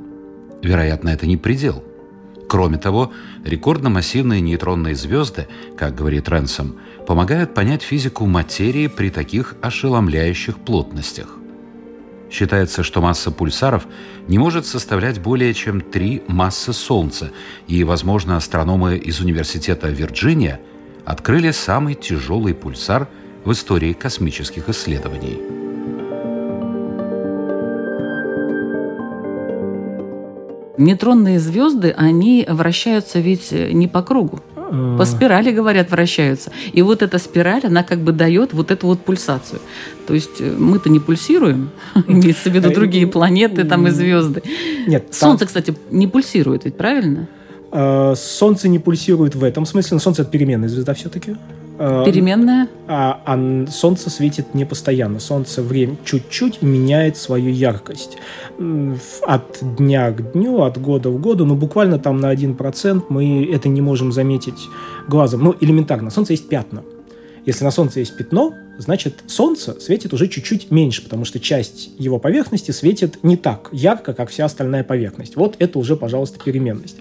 Вероятно, 0.62 1.08
это 1.08 1.26
не 1.26 1.38
предел– 1.38 1.82
Кроме 2.50 2.78
того, 2.78 3.12
рекордно-массивные 3.44 4.40
нейтронные 4.40 4.96
звезды, 4.96 5.46
как 5.76 5.94
говорит 5.94 6.28
Ренсом, 6.28 6.74
помогают 7.06 7.54
понять 7.54 7.82
физику 7.82 8.26
материи 8.26 8.88
при 8.88 9.10
таких 9.10 9.54
ошеломляющих 9.62 10.58
плотностях. 10.58 11.28
Считается, 12.28 12.82
что 12.82 13.00
масса 13.00 13.30
пульсаров 13.30 13.86
не 14.26 14.38
может 14.38 14.66
составлять 14.66 15.20
более 15.20 15.54
чем 15.54 15.80
три 15.80 16.24
массы 16.26 16.72
Солнца, 16.72 17.30
и, 17.68 17.84
возможно, 17.84 18.36
астрономы 18.36 18.96
из 18.96 19.20
Университета 19.20 19.88
Вирджиния 19.88 20.60
открыли 21.04 21.52
самый 21.52 21.94
тяжелый 21.94 22.54
пульсар 22.54 23.06
в 23.44 23.52
истории 23.52 23.92
космических 23.92 24.68
исследований. 24.68 25.59
Нейтронные 30.80 31.38
звезды, 31.38 31.94
они 31.96 32.46
вращаются 32.48 33.20
ведь 33.20 33.52
не 33.52 33.88
по 33.88 34.02
кругу. 34.02 34.40
По 34.98 35.04
спирали, 35.04 35.50
говорят, 35.50 35.90
вращаются. 35.90 36.52
И 36.72 36.82
вот 36.82 37.02
эта 37.02 37.18
спираль, 37.18 37.62
она 37.64 37.82
как 37.82 37.98
бы 38.00 38.12
дает 38.12 38.52
вот 38.52 38.70
эту 38.70 38.86
вот 38.86 39.00
пульсацию. 39.00 39.60
То 40.06 40.14
есть 40.14 40.40
э, 40.40 40.54
мы-то 40.56 40.88
не 40.88 41.00
пульсируем, 41.00 41.70
имеется 42.06 42.50
в 42.50 42.54
виду 42.54 42.72
другие 42.72 43.08
планеты 43.08 43.64
там 43.64 43.88
и 43.88 43.90
звезды. 43.90 44.42
Нет, 44.86 45.06
Солнце, 45.10 45.46
кстати, 45.46 45.74
не 45.90 46.06
пульсирует, 46.06 46.66
ведь 46.66 46.76
правильно? 46.76 47.26
Э, 47.72 48.14
Солнце 48.16 48.68
не 48.68 48.78
пульсирует 48.78 49.34
в 49.34 49.42
этом 49.42 49.66
смысле, 49.66 49.96
но 49.96 49.98
Солнце 49.98 50.22
это 50.22 50.30
переменная 50.30 50.68
звезда 50.68 50.94
все-таки. 50.94 51.34
Э, 51.80 52.04
Переменная? 52.04 52.68
А, 52.88 53.22
а 53.24 53.66
Солнце 53.70 54.10
светит 54.10 54.54
не 54.54 54.66
постоянно. 54.66 55.18
Солнце 55.18 55.62
время 55.62 55.96
чуть-чуть 56.04 56.60
меняет 56.60 57.16
свою 57.16 57.50
яркость. 57.50 58.18
От 59.22 59.58
дня 59.62 60.10
к 60.10 60.32
дню, 60.32 60.60
от 60.60 60.78
года 60.78 61.08
в 61.08 61.18
году, 61.18 61.46
ну 61.46 61.54
буквально 61.54 61.98
там 61.98 62.20
на 62.20 62.34
1% 62.34 63.04
мы 63.08 63.50
это 63.50 63.70
не 63.70 63.80
можем 63.80 64.12
заметить 64.12 64.68
глазом. 65.08 65.42
Ну, 65.42 65.54
элементарно. 65.58 66.10
Солнце 66.10 66.34
есть 66.34 66.50
пятна. 66.50 66.82
Если 67.46 67.64
на 67.64 67.70
Солнце 67.70 68.00
есть 68.00 68.16
пятно, 68.16 68.54
значит 68.78 69.24
Солнце 69.26 69.78
светит 69.80 70.12
уже 70.12 70.28
чуть-чуть 70.28 70.70
меньше, 70.70 71.02
потому 71.02 71.24
что 71.24 71.40
часть 71.40 71.90
его 71.98 72.18
поверхности 72.18 72.70
светит 72.70 73.22
не 73.22 73.36
так 73.36 73.68
ярко, 73.72 74.12
как 74.14 74.30
вся 74.30 74.44
остальная 74.44 74.84
поверхность. 74.84 75.36
Вот 75.36 75.56
это 75.58 75.78
уже, 75.78 75.96
пожалуйста, 75.96 76.38
переменность. 76.42 76.96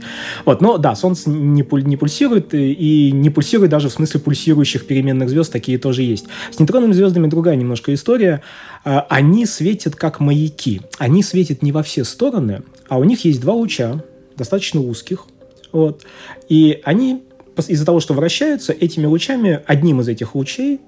Вот, 0.46 0.62
но 0.62 0.78
да, 0.78 0.96
Солнце 0.96 1.30
не, 1.30 1.64
пуль, 1.64 1.84
не 1.84 1.98
пульсирует, 1.98 2.54
и 2.54 3.12
не 3.12 3.30
пульсирует 3.30 3.72
даже 3.72 3.90
в 3.90 3.94
смысле 3.94 4.20
пульсирующих 4.20 4.88
переменных 4.88 5.30
звезд, 5.30 5.52
такие 5.52 5.78
тоже 5.78 6.04
есть. 6.04 6.26
С 6.52 6.60
нейтронными 6.60 6.94
звездами 6.94 7.28
другая 7.28 7.56
немножко 7.56 7.94
история. 7.94 8.42
А, 8.84 9.06
они 9.10 9.46
светят 9.46 9.96
как 9.96 10.20
маяки. 10.20 10.82
Они 10.98 11.24
светят 11.24 11.62
не 11.62 11.72
во 11.72 11.84
все 11.84 12.04
стороны, 12.04 12.64
а 12.88 12.98
у 12.98 13.04
них 13.04 13.26
есть 13.26 13.42
два 13.42 13.54
луча, 13.54 14.04
достаточно 14.38 14.82
узких, 14.82 15.26
вот, 15.72 16.04
и 16.48 16.82
они 16.84 17.24
из-за 17.68 17.86
того, 17.86 18.00
что 18.00 18.14
вращаются, 18.14 18.74
этими 18.74 19.06
лучами, 19.06 19.62
одним 19.66 20.02
из 20.02 20.08
этих 20.08 20.36
лучей 20.36 20.80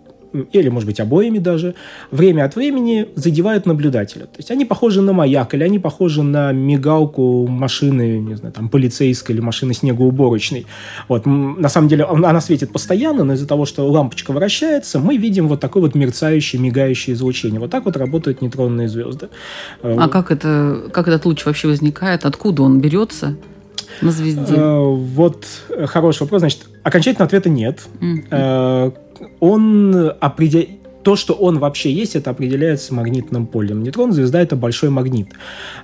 или, 0.54 0.70
может 0.70 0.88
быть, 0.88 1.00
обоими 1.00 1.40
даже, 1.40 1.76
время 2.10 2.46
от 2.46 2.56
времени 2.56 3.08
задевают 3.16 3.66
наблюдателя. 3.66 4.26
То 4.26 4.38
есть 4.38 4.52
они 4.52 4.66
похожи 4.66 5.02
на 5.02 5.14
маяк, 5.14 5.54
или 5.54 5.64
они 5.64 5.80
похожи 5.80 6.24
на 6.24 6.52
мигалку 6.52 7.48
машины, 7.48 8.20
не 8.20 8.36
знаю, 8.36 8.54
там, 8.54 8.70
полицейской 8.70 9.36
или 9.36 9.42
машины 9.42 9.74
снегоуборочной. 9.74 10.66
Вот, 11.08 11.26
на 11.26 11.70
самом 11.70 11.88
деле 11.88 12.06
она 12.06 12.42
светит 12.42 12.72
постоянно, 12.72 13.24
но 13.24 13.34
из-за 13.34 13.48
того, 13.48 13.66
что 13.66 13.90
лампочка 13.90 14.32
вращается, 14.32 15.00
мы 15.00 15.18
видим 15.18 15.48
вот 15.48 15.60
такое 15.60 15.84
вот 15.84 15.96
мерцающее, 15.96 16.62
мигающее 16.62 17.14
излучение. 17.14 17.60
Вот 17.60 17.72
так 17.72 17.86
вот 17.86 17.98
работают 17.98 18.42
нейтронные 18.42 18.88
звезды. 18.88 19.30
А 19.84 20.08
как, 20.08 20.32
это, 20.32 20.84
как 20.92 21.08
этот 21.08 21.26
луч 21.26 21.46
вообще 21.46 21.68
возникает? 21.68 22.26
Откуда 22.26 22.64
он 22.64 22.80
берется? 22.80 23.36
На 24.02 24.12
звезде? 24.12 24.56
Э, 24.56 24.80
вот 24.80 25.46
хороший 25.86 26.24
вопрос. 26.24 26.42
Значит, 26.42 26.68
окончательного 26.84 27.26
ответа 27.28 27.50
нет. 27.50 27.82
Mm-hmm. 28.00 28.98
Он 29.40 30.14
определяет 30.20 30.81
то, 31.04 31.16
что 31.16 31.34
он 31.34 31.60
вообще 31.60 31.92
есть, 31.92 32.16
это 32.16 32.30
определяется 32.30 32.94
магнитным 32.94 33.48
полем. 33.48 33.84
Нейтрон 33.84 34.12
звезда 34.12 34.42
это 34.42 34.56
большой 34.56 34.90
магнит. 34.90 35.30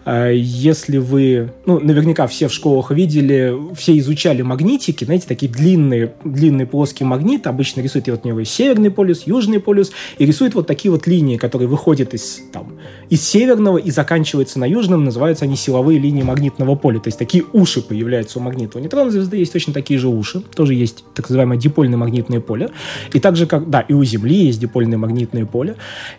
А, 0.05 0.29
если 0.29 0.97
вы, 0.97 1.51
ну, 1.65 1.79
наверняка 1.79 2.27
все 2.27 2.47
в 2.47 2.53
школах 2.53 2.91
видели, 2.91 3.53
все 3.75 3.97
изучали 3.97 4.41
магнитики, 4.41 5.03
знаете, 5.05 5.27
такие 5.27 5.51
длинные, 5.51 6.13
длинный 6.23 6.65
плоский 6.65 7.03
магнит, 7.03 7.47
обычно 7.47 7.81
рисует 7.81 8.07
вот 8.07 8.21
у 8.23 8.27
него 8.27 8.43
северный 8.43 8.91
полюс, 8.91 9.23
южный 9.25 9.59
полюс, 9.59 9.91
и 10.17 10.25
рисует 10.25 10.53
вот 10.53 10.67
такие 10.67 10.91
вот 10.91 11.07
линии, 11.07 11.37
которые 11.37 11.67
выходят 11.67 12.13
из, 12.13 12.41
там, 12.51 12.73
из 13.09 13.27
северного 13.27 13.77
и 13.77 13.91
заканчиваются 13.91 14.59
на 14.59 14.65
южном, 14.65 15.03
называются 15.03 15.45
они 15.45 15.55
силовые 15.55 15.99
линии 15.99 16.23
магнитного 16.23 16.75
поля, 16.75 16.99
то 16.99 17.07
есть 17.07 17.17
такие 17.17 17.43
уши 17.53 17.81
появляются 17.81 18.39
у 18.39 18.41
магнита. 18.41 18.77
У 18.77 18.81
нейтронной 18.81 19.11
звезды 19.11 19.37
есть 19.37 19.53
точно 19.53 19.73
такие 19.73 19.99
же 19.99 20.07
уши, 20.07 20.41
тоже 20.55 20.73
есть 20.73 21.03
так 21.13 21.29
называемое 21.29 21.57
дипольное 21.57 21.97
магнитное 21.97 22.39
поле, 22.39 22.69
и 23.13 23.19
также 23.19 23.47
как, 23.47 23.69
да, 23.69 23.81
и 23.81 23.93
у 23.93 24.03
Земли 24.03 24.45
есть 24.45 24.59
дипольное 24.59 24.97
магнитное 25.07 25.45
поле. 25.45 25.75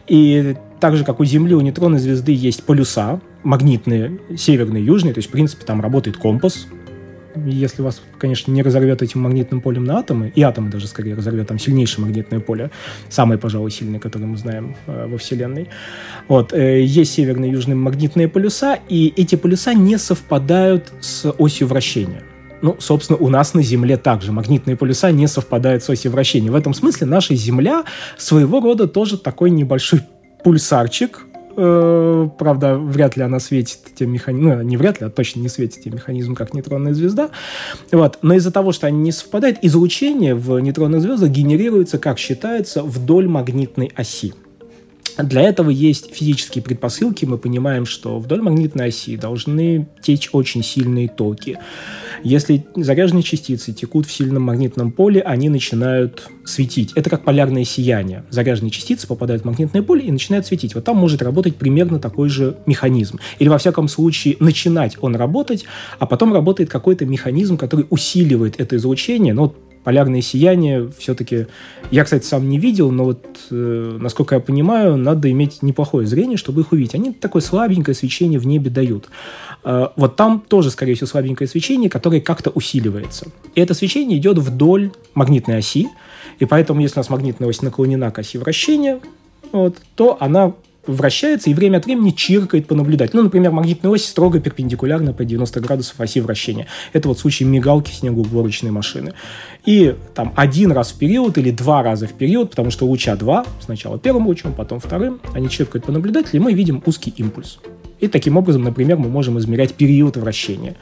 И 0.06 0.56
так 0.80 0.96
же, 0.96 1.04
как 1.04 1.20
у 1.20 1.24
Земли, 1.24 1.54
у 1.54 1.60
нейтронной 1.60 1.98
звезды 1.98 2.32
есть 2.32 2.64
полюса, 2.64 3.20
магнитные, 3.42 4.18
северные, 4.36 4.84
южные, 4.84 5.14
то 5.14 5.18
есть, 5.18 5.28
в 5.28 5.32
принципе, 5.32 5.64
там 5.64 5.80
работает 5.80 6.16
компас, 6.16 6.66
если 7.46 7.82
вас, 7.82 8.02
конечно, 8.18 8.50
не 8.50 8.62
разорвет 8.62 9.02
этим 9.02 9.20
магнитным 9.20 9.60
полем 9.60 9.84
на 9.84 9.98
атомы, 9.98 10.32
и 10.34 10.42
атомы 10.42 10.70
даже 10.70 10.86
скорее 10.86 11.14
разорвет, 11.14 11.48
там 11.48 11.58
сильнейшее 11.58 12.04
магнитное 12.04 12.40
поле, 12.40 12.70
самое, 13.08 13.38
пожалуй, 13.38 13.70
сильное, 13.70 14.00
которое 14.00 14.26
мы 14.26 14.36
знаем 14.36 14.76
э, 14.86 15.06
во 15.06 15.18
Вселенной. 15.18 15.68
Вот, 16.26 16.52
э, 16.52 16.82
есть 16.82 17.12
северные 17.12 17.50
и 17.50 17.54
южные 17.54 17.76
магнитные 17.76 18.28
полюса, 18.28 18.78
и 18.88 19.12
эти 19.16 19.36
полюса 19.36 19.74
не 19.74 19.98
совпадают 19.98 20.92
с 21.00 21.30
осью 21.30 21.68
вращения. 21.68 22.22
Ну, 22.62 22.76
собственно, 22.78 23.18
у 23.18 23.28
нас 23.28 23.54
на 23.54 23.62
Земле 23.62 23.96
также 23.96 24.32
магнитные 24.32 24.76
полюса 24.76 25.10
не 25.10 25.26
совпадают 25.28 25.82
с 25.82 25.90
осью 25.90 26.10
вращения. 26.10 26.50
В 26.50 26.56
этом 26.56 26.74
смысле 26.74 27.06
наша 27.06 27.34
Земля 27.34 27.84
своего 28.16 28.60
рода 28.60 28.88
тоже 28.88 29.18
такой 29.18 29.50
небольшой 29.50 30.00
пульсарчик, 30.42 31.26
э, 31.56 32.28
правда, 32.38 32.78
вряд 32.78 33.16
ли 33.16 33.22
она 33.22 33.40
светит 33.40 33.80
тем 33.94 34.10
механизмом, 34.12 34.58
ну, 34.58 34.62
не 34.62 34.76
вряд 34.76 35.00
ли, 35.00 35.06
а 35.06 35.10
точно 35.10 35.40
не 35.40 35.48
светит 35.48 35.82
тем 35.82 35.94
механизмом, 35.94 36.36
как 36.36 36.54
нейтронная 36.54 36.94
звезда. 36.94 37.30
Вот. 37.92 38.18
Но 38.22 38.34
из-за 38.34 38.50
того, 38.50 38.72
что 38.72 38.86
они 38.86 38.98
не 38.98 39.12
совпадают, 39.12 39.58
излучение 39.62 40.34
в 40.34 40.58
нейтронных 40.58 41.00
звездах 41.00 41.30
генерируется, 41.30 41.98
как 41.98 42.18
считается, 42.18 42.82
вдоль 42.82 43.28
магнитной 43.28 43.92
оси. 43.94 44.34
Для 45.18 45.42
этого 45.42 45.70
есть 45.70 46.14
физические 46.14 46.62
предпосылки. 46.62 47.24
Мы 47.24 47.38
понимаем, 47.38 47.86
что 47.86 48.20
вдоль 48.20 48.40
магнитной 48.40 48.88
оси 48.88 49.16
должны 49.16 49.88
течь 50.00 50.28
очень 50.32 50.62
сильные 50.62 51.08
токи. 51.08 51.58
Если 52.22 52.64
заряженные 52.76 53.22
частицы 53.22 53.72
текут 53.72 54.06
в 54.06 54.12
сильном 54.12 54.42
магнитном 54.42 54.92
поле, 54.92 55.20
они 55.20 55.48
начинают 55.48 56.28
светить. 56.44 56.92
Это 56.94 57.10
как 57.10 57.24
полярное 57.24 57.64
сияние. 57.64 58.24
Заряженные 58.30 58.70
частицы 58.70 59.06
попадают 59.06 59.42
в 59.42 59.46
магнитное 59.46 59.82
поле 59.82 60.06
и 60.06 60.12
начинают 60.12 60.46
светить. 60.46 60.74
Вот 60.74 60.84
там 60.84 60.96
может 60.96 61.20
работать 61.22 61.56
примерно 61.56 61.98
такой 61.98 62.28
же 62.28 62.56
механизм. 62.66 63.18
Или, 63.38 63.48
во 63.48 63.58
всяком 63.58 63.88
случае, 63.88 64.36
начинать 64.40 64.96
он 65.00 65.16
работать, 65.16 65.64
а 65.98 66.06
потом 66.06 66.32
работает 66.32 66.70
какой-то 66.70 67.06
механизм, 67.06 67.56
который 67.56 67.86
усиливает 67.90 68.60
это 68.60 68.76
излучение. 68.76 69.34
Но 69.34 69.42
вот 69.42 69.56
полярное 69.84 70.20
сияние 70.20 70.90
все-таки... 70.98 71.46
Я, 71.90 72.04
кстати, 72.04 72.24
сам 72.24 72.48
не 72.48 72.58
видел, 72.58 72.90
но 72.90 73.04
вот, 73.04 73.24
э, 73.50 73.98
насколько 74.00 74.34
я 74.34 74.40
понимаю, 74.40 74.96
надо 74.96 75.30
иметь 75.30 75.62
неплохое 75.62 76.06
зрение, 76.06 76.36
чтобы 76.36 76.62
их 76.62 76.72
увидеть. 76.72 76.94
Они 76.94 77.12
такое 77.12 77.42
слабенькое 77.42 77.94
свечение 77.94 78.38
в 78.38 78.46
небе 78.46 78.70
дают. 78.70 79.08
Э, 79.64 79.88
вот 79.96 80.16
там 80.16 80.40
тоже, 80.46 80.70
скорее 80.70 80.94
всего, 80.94 81.06
слабенькое 81.06 81.48
свечение, 81.48 81.90
которое 81.90 82.20
как-то 82.20 82.50
усиливается. 82.50 83.26
И 83.54 83.60
это 83.60 83.74
свечение 83.74 84.18
идет 84.18 84.38
вдоль 84.38 84.92
магнитной 85.14 85.58
оси, 85.58 85.88
и 86.38 86.44
поэтому, 86.44 86.80
если 86.80 86.98
у 86.98 87.00
нас 87.00 87.10
магнитная 87.10 87.48
ось 87.48 87.62
наклонена 87.62 88.10
к 88.10 88.18
оси 88.18 88.38
вращения, 88.38 89.00
вот, 89.52 89.76
то 89.94 90.16
она 90.20 90.52
вращается 90.88 91.50
и 91.50 91.54
время 91.54 91.78
от 91.78 91.86
времени 91.86 92.10
чиркает 92.10 92.66
по 92.66 92.74
наблюдателю. 92.74 93.18
Ну, 93.18 93.24
например, 93.24 93.52
магнитная 93.52 93.90
ось 93.90 94.04
строго 94.04 94.40
перпендикулярна 94.40 95.12
по 95.12 95.24
90 95.24 95.60
градусов 95.60 96.00
оси 96.00 96.20
вращения. 96.20 96.66
Это 96.92 97.08
вот 97.08 97.18
случай 97.18 97.44
мигалки 97.44 97.90
снегоуборочной 97.90 98.70
машины. 98.70 99.14
И 99.64 99.94
там 100.14 100.32
один 100.36 100.72
раз 100.72 100.92
в 100.92 100.98
период 100.98 101.38
или 101.38 101.50
два 101.50 101.82
раза 101.82 102.06
в 102.06 102.12
период, 102.12 102.50
потому 102.50 102.70
что 102.70 102.86
луча 102.86 103.16
два, 103.16 103.44
сначала 103.60 103.98
первым 103.98 104.26
лучом, 104.26 104.52
потом 104.54 104.80
вторым, 104.80 105.20
они 105.34 105.48
чиркают 105.48 105.84
по 105.84 105.92
наблюдателю, 105.92 106.40
и 106.40 106.42
мы 106.42 106.52
видим 106.52 106.82
узкий 106.86 107.12
импульс. 107.16 107.58
И 108.00 108.06
таким 108.06 108.36
образом, 108.36 108.62
например, 108.62 108.96
мы 108.96 109.08
можем 109.08 109.38
измерять 109.38 109.74
период 109.74 110.16
вращения. 110.16 110.76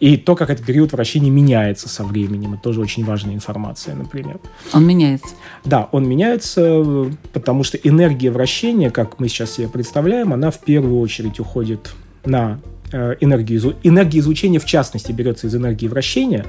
И 0.00 0.16
то, 0.16 0.36
как 0.36 0.50
этот 0.50 0.64
период 0.64 0.92
вращения 0.92 1.30
меняется 1.30 1.88
со 1.88 2.04
временем, 2.04 2.54
это 2.54 2.62
тоже 2.62 2.80
очень 2.80 3.04
важная 3.04 3.34
информация, 3.34 3.94
например. 3.96 4.38
Он 4.72 4.86
меняется? 4.86 5.34
Да, 5.64 5.88
он 5.90 6.08
меняется, 6.08 7.10
потому 7.32 7.64
что 7.64 7.78
энергия 7.78 8.30
вращения, 8.30 8.90
как 8.90 9.18
мы 9.18 9.28
сейчас 9.28 9.52
себе 9.52 9.68
представляем, 9.68 10.32
она 10.32 10.50
в 10.50 10.60
первую 10.60 11.00
очередь 11.00 11.40
уходит 11.40 11.92
на 12.24 12.60
э, 12.92 13.16
энергию, 13.20 13.74
энергия 13.82 14.20
излучения 14.20 14.60
в 14.60 14.66
частности 14.66 15.10
берется 15.10 15.48
из 15.48 15.54
энергии 15.56 15.88
вращения. 15.88 16.46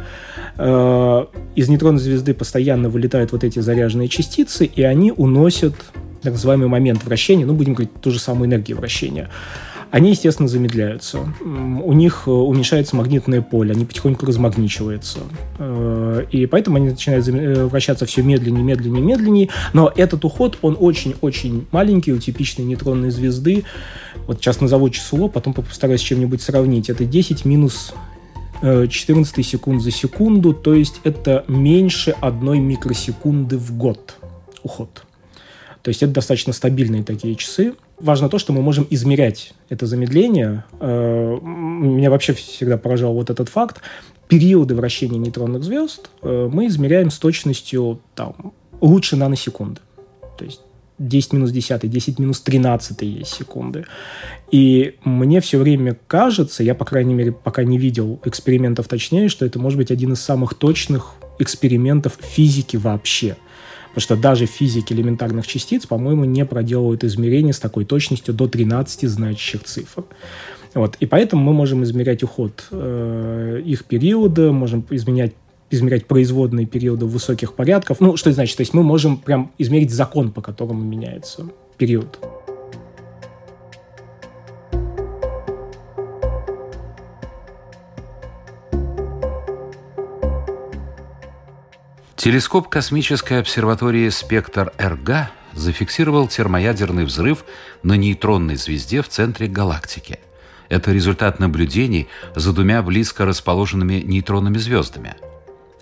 Э, 0.57 1.25
из 1.55 1.69
нейтронной 1.69 2.01
звезды 2.01 2.35
постоянно 2.35 2.89
вылетают 2.89 3.31
вот 3.31 3.43
эти 3.43 3.59
заряженные 3.59 4.09
частицы, 4.09 4.65
и 4.65 4.83
они 4.83 5.11
уносят 5.11 5.73
так 6.21 6.33
называемый 6.33 6.67
момент 6.67 7.03
вращения, 7.03 7.45
ну, 7.45 7.53
будем 7.53 7.73
говорить, 7.73 7.93
ту 8.01 8.11
же 8.11 8.19
самую 8.19 8.49
энергию 8.49 8.77
вращения 8.77 9.29
они, 9.91 10.11
естественно, 10.11 10.47
замедляются. 10.47 11.33
У 11.41 11.93
них 11.93 12.23
э, 12.27 12.31
уменьшается 12.31 12.95
магнитное 12.95 13.41
поле, 13.41 13.71
они 13.71 13.85
потихоньку 13.85 14.25
размагничиваются. 14.25 15.19
Э, 15.57 16.25
и 16.31 16.45
поэтому 16.45 16.77
они 16.77 16.89
начинают 16.89 17.27
э, 17.27 17.65
вращаться 17.65 18.05
все 18.05 18.21
медленнее, 18.21 18.63
медленнее, 18.63 19.01
медленнее. 19.01 19.49
Но 19.73 19.91
этот 19.95 20.23
уход, 20.25 20.59
он 20.61 20.77
очень-очень 20.79 21.65
маленький 21.71 22.13
у 22.13 22.19
типичной 22.19 22.65
нейтронной 22.65 23.09
звезды. 23.09 23.63
Вот 24.27 24.37
сейчас 24.37 24.61
назову 24.61 24.91
число, 24.91 25.27
потом 25.27 25.53
постараюсь 25.53 26.01
чем-нибудь 26.01 26.41
сравнить. 26.41 26.89
Это 26.89 27.05
10 27.05 27.45
минус 27.45 27.93
14 28.61 29.45
секунд 29.45 29.81
за 29.81 29.89
секунду, 29.89 30.53
то 30.53 30.73
есть 30.73 30.99
это 31.05 31.45
меньше 31.47 32.13
одной 32.19 32.59
микросекунды 32.59 33.57
в 33.57 33.77
год 33.77 34.17
уход. 34.63 35.05
То 35.81 35.89
есть 35.89 36.03
это 36.03 36.11
достаточно 36.11 36.51
стабильные 36.51 37.03
такие 37.03 37.35
часы 37.35 37.75
важно 37.99 38.29
то, 38.29 38.37
что 38.37 38.53
мы 38.53 38.61
можем 38.61 38.87
измерять 38.89 39.53
это 39.69 39.85
замедление. 39.85 40.63
Э, 40.79 41.37
меня 41.41 42.09
вообще 42.09 42.33
всегда 42.33 42.77
поражал 42.77 43.13
вот 43.13 43.29
этот 43.29 43.49
факт. 43.49 43.81
Периоды 44.27 44.75
вращения 44.75 45.17
нейтронных 45.17 45.63
звезд 45.63 46.09
э, 46.21 46.49
мы 46.51 46.67
измеряем 46.67 47.09
с 47.09 47.19
точностью 47.19 47.99
там, 48.15 48.53
лучше 48.81 49.15
наносекунды. 49.15 49.81
То 50.37 50.45
есть 50.45 50.61
10 50.99 51.33
минус 51.33 51.51
10, 51.51 51.89
10 51.89 52.19
минус 52.19 52.41
13 52.41 53.01
есть 53.01 53.33
секунды. 53.33 53.85
И 54.51 54.95
мне 55.03 55.41
все 55.41 55.57
время 55.57 55.97
кажется, 56.07 56.63
я, 56.63 56.75
по 56.75 56.85
крайней 56.85 57.13
мере, 57.13 57.31
пока 57.31 57.63
не 57.63 57.77
видел 57.77 58.19
экспериментов 58.25 58.87
точнее, 58.87 59.29
что 59.29 59.45
это 59.45 59.59
может 59.59 59.77
быть 59.77 59.91
один 59.91 60.13
из 60.13 60.21
самых 60.21 60.53
точных 60.53 61.13
экспериментов 61.39 62.17
физики 62.21 62.77
вообще– 62.77 63.37
Потому 63.99 64.15
что 64.15 64.29
даже 64.29 64.45
физики 64.45 64.93
элементарных 64.93 65.45
частиц, 65.45 65.85
по-моему, 65.85 66.23
не 66.23 66.45
проделывают 66.45 67.03
измерения 67.03 67.51
с 67.51 67.59
такой 67.59 67.83
точностью 67.83 68.33
до 68.33 68.47
13 68.47 69.09
значащих 69.09 69.65
цифр. 69.65 70.05
Вот. 70.73 70.95
И 71.01 71.05
поэтому 71.05 71.43
мы 71.43 71.51
можем 71.51 71.83
измерять 71.83 72.23
уход 72.23 72.65
э, 72.71 73.61
их 73.65 73.83
периода, 73.83 74.53
можем 74.53 74.85
изменять 74.89 75.33
измерять 75.69 76.05
производные 76.05 76.65
периоды 76.65 77.07
высоких 77.07 77.55
порядков. 77.55 77.99
Ну, 77.99 78.15
что 78.15 78.29
это 78.29 78.35
значит? 78.35 78.55
То 78.55 78.61
есть 78.61 78.73
мы 78.73 78.83
можем 78.83 79.17
прям 79.17 79.51
измерить 79.57 79.91
закон, 79.91 80.31
по 80.31 80.41
которому 80.41 80.81
меняется 80.81 81.47
период. 81.77 82.19
Телескоп 92.19 92.67
космической 92.67 93.39
обсерватории 93.39 94.09
«Спектр-РГ» 94.09 95.29
зафиксировал 95.53 96.27
термоядерный 96.27 97.05
взрыв 97.05 97.45
на 97.81 97.93
нейтронной 97.93 98.57
звезде 98.57 99.01
в 99.01 99.07
центре 99.07 99.47
галактики. 99.47 100.19
Это 100.67 100.91
результат 100.91 101.39
наблюдений 101.39 102.09
за 102.35 102.51
двумя 102.51 102.81
близко 102.81 103.23
расположенными 103.23 104.01
нейтронными 104.05 104.57
звездами. 104.57 105.15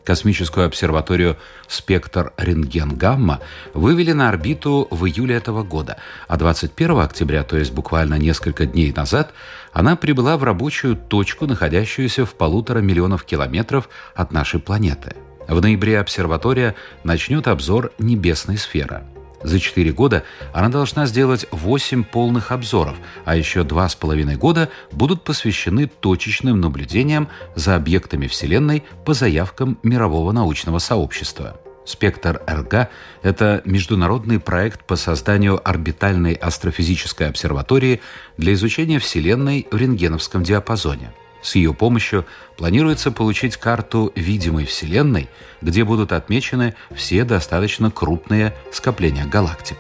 Космическую 0.03 0.67
обсерваторию 0.67 1.38
«Спектр 1.67 2.32
Рентген-Гамма» 2.38 3.39
вывели 3.74 4.12
на 4.12 4.29
орбиту 4.29 4.88
в 4.91 5.08
июле 5.08 5.38
этого 5.38 5.63
года, 5.63 5.98
а 6.27 6.38
21 6.38 7.00
октября, 7.00 7.41
то 7.46 7.58
есть 7.58 7.72
буквально 7.72 8.20
несколько 8.20 8.67
дней 8.67 8.94
назад, 8.96 9.34
она 9.74 9.96
прибыла 9.96 10.38
в 10.38 10.44
рабочую 10.44 10.98
точку, 10.98 11.48
находящуюся 11.48 12.27
в 12.27 12.36
полутора 12.36 12.77
миллионов 12.82 13.24
километров 13.24 13.89
от 14.13 14.32
нашей 14.32 14.60
планеты– 14.60 15.15
в 15.48 15.62
ноябре 15.62 16.00
обсерватория 16.00 16.75
начнет 17.03 17.48
обзор 17.48 17.92
небесной 18.00 18.57
сферы. 18.57 19.03
За 19.44 19.60
4 19.60 19.92
года 19.92 20.24
она 20.51 20.70
должна 20.70 21.05
сделать 21.05 21.46
8 21.51 22.03
полных 22.03 22.51
обзоров, 22.51 22.96
а 23.24 23.36
еще 23.36 23.62
2,5 23.62 24.36
года 24.36 24.70
будут 24.92 25.24
посвящены 25.24 25.88
точечным 25.88 26.60
наблюдениям 26.60 27.29
за 27.55 27.75
объектами 27.75 28.27
Вселенной 28.27 28.83
по 29.05 29.14
заявкам 29.14 29.77
мирового 29.83 30.31
научного 30.31 30.79
сообщества. 30.79 31.60
«Спектр 31.86 32.42
РГ»— 32.50 32.90
это 33.22 33.62
международный 33.64 34.42
проект 34.42 34.83
по 34.83 34.98
созданию 34.98 35.62
орбитальной 35.64 36.33
астрофизической 36.33 37.29
обсерватории 37.29 38.01
для 38.36 38.53
изучения 38.53 39.00
Вселенной 39.00 39.68
в 39.72 39.77
рентгеновском 39.77 40.44
диапазоне– 40.44 41.14
с 41.48 41.55
ее 41.55 41.74
помощью 41.74 42.25
планируется 42.57 43.10
получить 43.10 43.55
карту 43.55 44.12
видимой 44.16 44.66
Вселенной, 44.66 45.29
где 45.62 45.86
будут 45.86 46.12
отмечены 46.12 46.75
все 46.94 47.24
достаточно 47.24 47.90
крупные 47.90 48.53
скопления 48.74 49.25
галактик. 49.25 49.77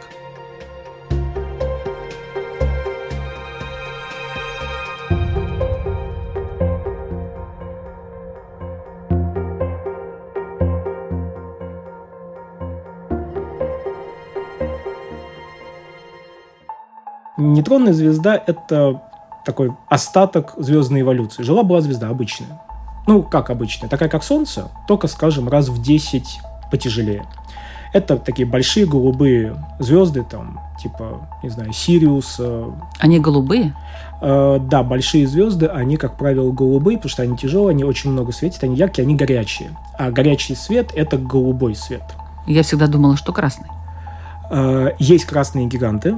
Нейтронная 17.37 17.93
звезда– 17.93 18.41
это 18.47 19.01
такой 19.47 19.71
остаток 19.87 20.53
звездной 20.57 21.01
эволюции. 21.01 21.41
Жила-была 21.41 21.79
звезда 21.79 22.09
обычная. 22.09 22.61
Ну, 23.07 23.23
как 23.23 23.49
обычная, 23.49 23.89
такая 23.89 24.09
как 24.09 24.23
Солнце, 24.23 24.69
только, 24.87 25.07
скажем, 25.07 25.47
раз 25.47 25.69
в 25.69 25.81
10 25.81 26.39
потяжелее. 26.69 27.25
Это 27.93 28.17
такие 28.17 28.45
большие 28.45 28.85
голубые 28.85 29.55
звезды, 29.79 30.25
там, 30.29 30.59
типа, 30.83 31.29
не 31.41 31.49
знаю, 31.49 31.71
Сириус. 31.71 32.41
Они 32.99 33.21
голубые? 33.21 33.73
Э, 34.21 34.59
да, 34.59 34.83
большие 34.83 35.25
звезды, 35.25 35.67
они, 35.67 35.95
как 35.95 36.17
правило, 36.17 36.51
голубые, 36.51 36.97
потому 36.97 37.09
что 37.09 37.23
они 37.23 37.37
тяжелые, 37.37 37.69
они 37.69 37.85
очень 37.85 38.11
много 38.11 38.33
светят, 38.33 38.63
они 38.65 38.75
яркие, 38.75 39.05
они 39.05 39.15
горячие. 39.15 39.77
А 39.97 40.11
горячий 40.11 40.55
свет– 40.55 40.91
это 40.95 41.17
голубой 41.17 41.73
свет. 41.75 42.03
Я 42.45 42.63
всегда 42.63 42.87
думала, 42.87 43.15
что 43.15 43.31
красный. 43.31 43.69
Э, 44.51 44.89
есть 44.99 45.23
красные 45.23 45.67
гиганты, 45.67 46.17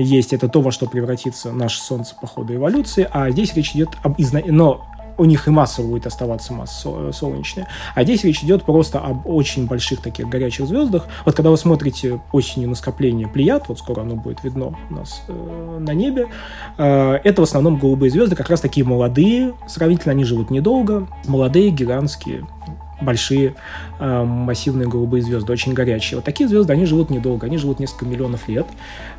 есть, 0.00 0.32
это 0.32 0.48
то, 0.48 0.60
во 0.60 0.72
что 0.72 0.86
превратится 0.86 1.52
наше 1.52 1.80
Солнце 1.80 2.14
по 2.20 2.26
ходу 2.26 2.54
эволюции, 2.54 3.06
а 3.10 3.30
здесь 3.30 3.54
речь 3.54 3.74
идет 3.74 3.90
об 4.02 4.20
изна... 4.20 4.40
но 4.46 4.86
у 5.18 5.24
них 5.24 5.46
и 5.46 5.50
масса 5.50 5.82
будет 5.82 6.06
оставаться 6.06 6.52
масса 6.52 7.12
солнечная. 7.12 7.68
А 7.94 8.02
здесь 8.02 8.24
речь 8.24 8.42
идет 8.42 8.64
просто 8.64 8.98
об 8.98 9.26
очень 9.26 9.66
больших 9.66 10.00
таких 10.00 10.28
горячих 10.28 10.66
звездах. 10.66 11.06
Вот 11.24 11.34
когда 11.34 11.50
вы 11.50 11.56
смотрите 11.56 12.20
осенью 12.32 12.68
на 12.68 12.74
скопление 12.74 13.28
Плеяд, 13.28 13.68
вот 13.68 13.78
скоро 13.78 14.02
оно 14.02 14.16
будет 14.16 14.42
видно 14.44 14.74
у 14.90 14.94
нас 14.94 15.22
э, 15.28 15.78
на 15.80 15.92
небе, 15.92 16.28
э, 16.78 17.20
это 17.24 17.42
в 17.42 17.44
основном 17.44 17.76
голубые 17.76 18.10
звезды, 18.10 18.36
как 18.36 18.50
раз 18.50 18.60
такие 18.60 18.86
молодые, 18.86 19.54
сравнительно 19.66 20.12
они 20.12 20.24
живут 20.24 20.50
недолго, 20.50 21.06
молодые, 21.26 21.70
гигантские, 21.70 22.46
большие 23.02 23.54
э, 23.98 24.24
массивные 24.24 24.88
голубые 24.88 25.22
звезды, 25.22 25.52
очень 25.52 25.72
горячие. 25.74 26.16
Вот 26.16 26.24
такие 26.24 26.48
звезды, 26.48 26.72
они 26.72 26.86
живут 26.86 27.10
недолго, 27.10 27.46
они 27.46 27.58
живут 27.58 27.80
несколько 27.80 28.06
миллионов 28.06 28.48
лет. 28.48 28.66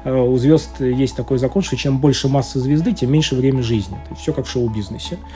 Э, 0.04 0.14
у 0.16 0.38
звезд 0.38 0.80
есть 0.80 1.16
такой 1.16 1.38
закон, 1.38 1.62
что 1.62 1.76
чем 1.76 2.00
больше 2.00 2.28
масса 2.28 2.60
звезды, 2.60 2.94
тем 2.94 3.12
меньше 3.12 3.36
время 3.36 3.62
жизни. 3.62 3.96
То 3.96 4.12
есть 4.12 4.22
все 4.22 4.34
как 4.34 4.46
в 4.46 4.50
шоу-бизнесе. 4.50 5.18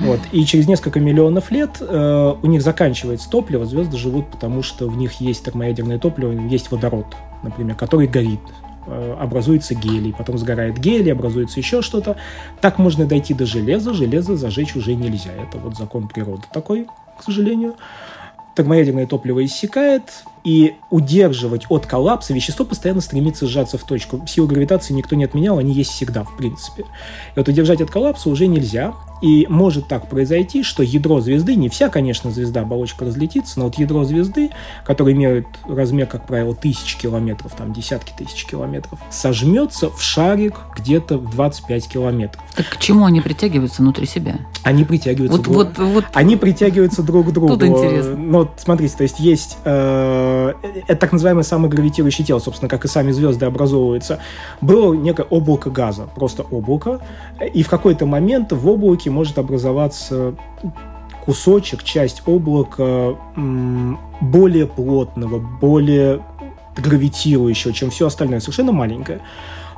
Вот. 0.00 0.20
И 0.32 0.44
через 0.44 0.66
несколько 0.66 1.00
миллионов 1.00 1.50
лет 1.50 1.78
э, 1.80 2.34
у 2.42 2.46
них 2.46 2.62
заканчивается 2.62 3.30
топливо, 3.30 3.64
звезды 3.64 3.96
живут, 3.96 4.30
потому 4.30 4.62
что 4.62 4.88
в 4.88 4.96
них 4.96 5.20
есть 5.20 5.44
термоядерное 5.44 5.98
топливо, 5.98 6.32
есть 6.48 6.70
водород, 6.70 7.06
например, 7.42 7.76
который 7.76 8.06
горит 8.06 8.40
э, 8.86 9.16
образуется 9.18 9.74
гелий, 9.74 10.12
потом 10.16 10.38
сгорает 10.38 10.78
гелий, 10.78 11.12
образуется 11.12 11.60
еще 11.60 11.82
что-то. 11.82 12.16
Так 12.60 12.78
можно 12.78 13.06
дойти 13.06 13.34
до 13.34 13.46
железа, 13.46 13.94
железо 13.94 14.36
зажечь 14.36 14.76
уже 14.76 14.94
нельзя. 14.94 15.32
Это 15.32 15.58
вот 15.58 15.76
закон 15.76 16.08
природы 16.08 16.44
такой, 16.52 16.86
к 17.18 17.22
сожалению. 17.22 17.76
Термоядерное 18.54 19.06
топливо 19.06 19.44
иссякает, 19.44 20.24
и 20.44 20.76
удерживать 20.90 21.64
от 21.70 21.86
коллапса 21.86 22.34
вещество 22.34 22.66
постоянно 22.66 23.00
стремится 23.00 23.46
сжаться 23.46 23.78
в 23.78 23.84
точку. 23.84 24.20
Силу 24.26 24.46
гравитации 24.46 24.92
никто 24.92 25.16
не 25.16 25.24
отменял, 25.24 25.58
они 25.58 25.72
есть 25.72 25.90
всегда, 25.90 26.22
в 26.24 26.36
принципе. 26.36 26.82
И 27.34 27.38
вот 27.38 27.48
удержать 27.48 27.80
от 27.80 27.90
коллапса 27.90 28.28
уже 28.28 28.46
нельзя, 28.46 28.94
и 29.22 29.46
может 29.48 29.88
так 29.88 30.08
произойти, 30.08 30.62
что 30.62 30.82
ядро 30.82 31.20
звезды, 31.20 31.54
не 31.54 31.70
вся, 31.70 31.88
конечно, 31.88 32.30
звезда, 32.30 32.60
оболочка 32.60 33.06
разлетится, 33.06 33.58
но 33.58 33.66
вот 33.66 33.76
ядро 33.76 34.04
звезды, 34.04 34.50
которое 34.84 35.12
имеет 35.12 35.46
размер, 35.66 36.06
как 36.06 36.26
правило, 36.26 36.54
тысяч 36.54 36.96
километров, 36.96 37.52
там 37.56 37.72
десятки 37.72 38.12
тысяч 38.16 38.44
километров, 38.44 38.98
сожмется 39.10 39.88
в 39.88 40.02
шарик 40.02 40.56
где-то 40.76 41.16
в 41.16 41.30
25 41.30 41.88
километров. 41.88 42.44
Так 42.54 42.68
к 42.68 42.76
чему 42.76 43.06
они 43.06 43.22
притягиваются 43.22 43.80
внутри 43.80 44.04
себя? 44.04 44.36
Они 44.62 44.84
притягиваются 44.84 45.38
вот, 45.38 45.44
друг 45.44 45.56
вот, 45.56 45.78
вот. 45.78 46.04
Они 46.12 46.36
притягиваются 46.36 47.02
друг 47.02 47.28
к 47.28 47.32
другу. 47.32 47.54
Тут 47.54 47.62
интересно. 47.62 48.16
Но 48.16 48.52
смотрите, 48.58 48.94
то 48.96 49.04
есть 49.04 49.20
есть 49.20 49.56
э, 49.64 50.33
это 50.86 50.96
так 50.96 51.12
называемое 51.12 51.44
самогравитирующее 51.44 52.26
тело, 52.26 52.38
собственно, 52.38 52.68
как 52.68 52.84
и 52.84 52.88
сами 52.88 53.12
звезды 53.12 53.46
образовываются. 53.46 54.18
Было 54.60 54.94
некое 54.94 55.24
облако 55.24 55.70
газа, 55.70 56.08
просто 56.14 56.42
облако, 56.42 57.00
и 57.52 57.62
в 57.62 57.68
какой-то 57.68 58.06
момент 58.06 58.52
в 58.52 58.68
облаке 58.68 59.10
может 59.10 59.38
образоваться 59.38 60.34
кусочек, 61.24 61.82
часть 61.82 62.22
облака 62.26 63.16
более 64.20 64.66
плотного, 64.66 65.38
более 65.38 66.20
гравитирующего, 66.76 67.72
чем 67.72 67.90
все 67.90 68.06
остальное, 68.06 68.40
совершенно 68.40 68.72
маленькое. 68.72 69.20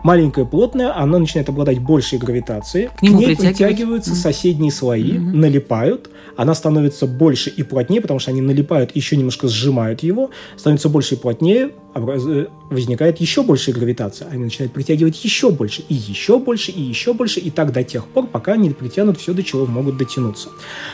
Маленькая, 0.03 0.45
плотная, 0.45 0.97
она 0.97 1.19
начинает 1.19 1.49
обладать 1.49 1.79
большей 1.79 2.19
гравитацией. 2.19 2.89
К, 2.89 2.99
К 2.99 3.03
ней 3.03 3.37
притягиваются 3.37 4.13
mm-hmm. 4.13 4.15
соседние 4.15 4.73
слои, 4.73 5.13
mm-hmm. 5.13 5.37
налипают. 5.37 6.11
Она 6.37 6.55
становится 6.55 7.07
больше 7.07 7.51
и 7.51 7.63
плотнее, 7.63 8.01
потому 8.01 8.21
что 8.21 8.31
они 8.31 8.41
налипают, 8.41 8.95
еще 8.95 9.17
немножко 9.17 9.49
сжимают 9.49 10.03
его. 10.03 10.31
Становится 10.57 10.89
больше 10.89 11.15
и 11.15 11.19
плотнее, 11.19 11.71
э, 11.95 12.47
возникает 12.71 13.21
еще 13.21 13.43
большая 13.43 13.75
гравитация. 13.75 14.29
Они 14.29 14.45
начинают 14.45 14.73
притягивать 14.73 15.23
еще 15.25 15.51
больше, 15.51 15.83
и 15.89 15.95
еще 15.95 16.39
больше, 16.39 16.73
и 16.73 16.83
еще 16.83 17.15
больше, 17.15 17.41
и 17.41 17.51
так 17.51 17.73
до 17.73 17.83
тех 17.83 18.07
пор, 18.07 18.27
пока 18.27 18.53
они 18.53 18.71
притянут 18.71 19.19
все, 19.19 19.33
до 19.33 19.43
чего 19.43 19.67
могут 19.67 19.97
дотянуться. 19.97 20.51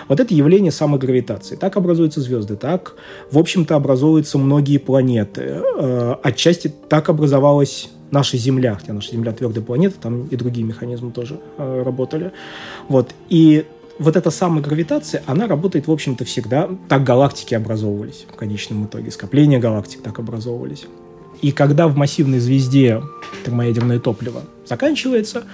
Вот 0.09 0.21
это 0.21 0.33
явление 0.33 0.71
самогравитации. 0.71 1.57
Так 1.57 1.77
образуются 1.77 2.21
звезды, 2.21 2.57
так, 2.57 2.95
в 3.31 3.38
общем-то, 3.38 3.75
образуются 3.75 4.38
многие 4.38 4.79
планеты. 4.79 5.61
Э, 5.77 6.15
отчасти 6.23 6.73
так 6.88 7.09
образовалась 7.09 7.88
наша 8.12 8.37
Земля, 8.37 8.77
хотя 8.77 8.92
наша 8.92 9.11
Земля 9.11 9.33
твердая 9.33 9.64
планета, 9.64 9.96
там 10.01 10.29
и 10.29 10.37
другие 10.37 10.64
механизмы 10.64 11.11
тоже 11.11 11.40
э, 11.59 11.83
работали. 11.85 12.31
Вот. 12.88 13.12
И 13.29 13.64
вот 13.98 14.16
эта 14.16 14.31
самая 14.31 14.62
гравитация, 14.62 15.22
она 15.27 15.48
работает, 15.48 15.88
в 15.88 15.92
общем-то, 15.92 16.25
всегда. 16.25 16.68
Так 16.88 17.03
галактики 17.03 17.55
образовывались 17.55 18.27
в 18.31 18.37
конечном 18.37 18.87
итоге. 18.87 19.11
Скопления 19.11 19.59
галактик 19.59 20.03
так 20.03 20.18
образовывались. 20.18 20.85
И 21.40 21.51
когда 21.51 21.88
в 21.88 21.96
массивной 21.96 22.38
звезде 22.38 23.03
термоядерное 23.44 23.98
топливо 23.98 24.42
заканчивается, 24.66 25.44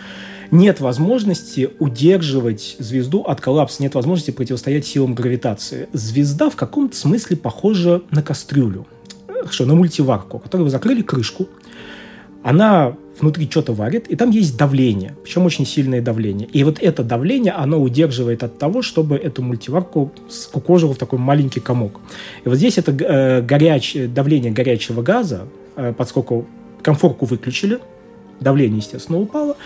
нет 0.50 0.80
возможности 0.80 1.70
удерживать 1.78 2.76
звезду 2.78 3.22
от 3.22 3.40
коллапса, 3.40 3.82
нет 3.82 3.94
возможности 3.94 4.30
противостоять 4.30 4.86
силам 4.86 5.14
гравитации. 5.14 5.88
Звезда 5.92 6.50
в 6.50 6.56
каком-то 6.56 6.96
смысле 6.96 7.36
похожа 7.36 8.02
на 8.10 8.22
кастрюлю, 8.22 8.86
что 9.50 9.66
на 9.66 9.74
мультиварку, 9.74 10.38
которую 10.38 10.64
вы 10.64 10.70
закрыли 10.70 11.02
крышку, 11.02 11.48
она 12.42 12.96
внутри 13.20 13.48
что-то 13.50 13.72
варит, 13.72 14.06
и 14.08 14.16
там 14.16 14.30
есть 14.30 14.56
давление, 14.56 15.16
причем 15.22 15.44
очень 15.44 15.66
сильное 15.66 16.00
давление. 16.00 16.48
И 16.52 16.62
вот 16.64 16.78
это 16.80 17.02
давление, 17.02 17.52
оно 17.52 17.80
удерживает 17.80 18.42
от 18.42 18.58
того, 18.58 18.82
чтобы 18.82 19.16
эту 19.16 19.42
мультиварку 19.42 20.12
скукожило 20.28 20.94
в 20.94 20.98
такой 20.98 21.18
маленький 21.18 21.60
комок. 21.60 22.00
И 22.44 22.48
вот 22.48 22.56
здесь 22.56 22.78
это 22.78 22.92
э, 22.92 23.42
горячее, 23.42 24.06
давление 24.06 24.52
горячего 24.52 25.02
газа, 25.02 25.48
э, 25.76 25.92
поскольку 25.96 26.46
комфорку 26.82 27.26
выключили, 27.26 27.80
давление, 28.40 28.78
естественно, 28.78 29.18
упало, 29.18 29.56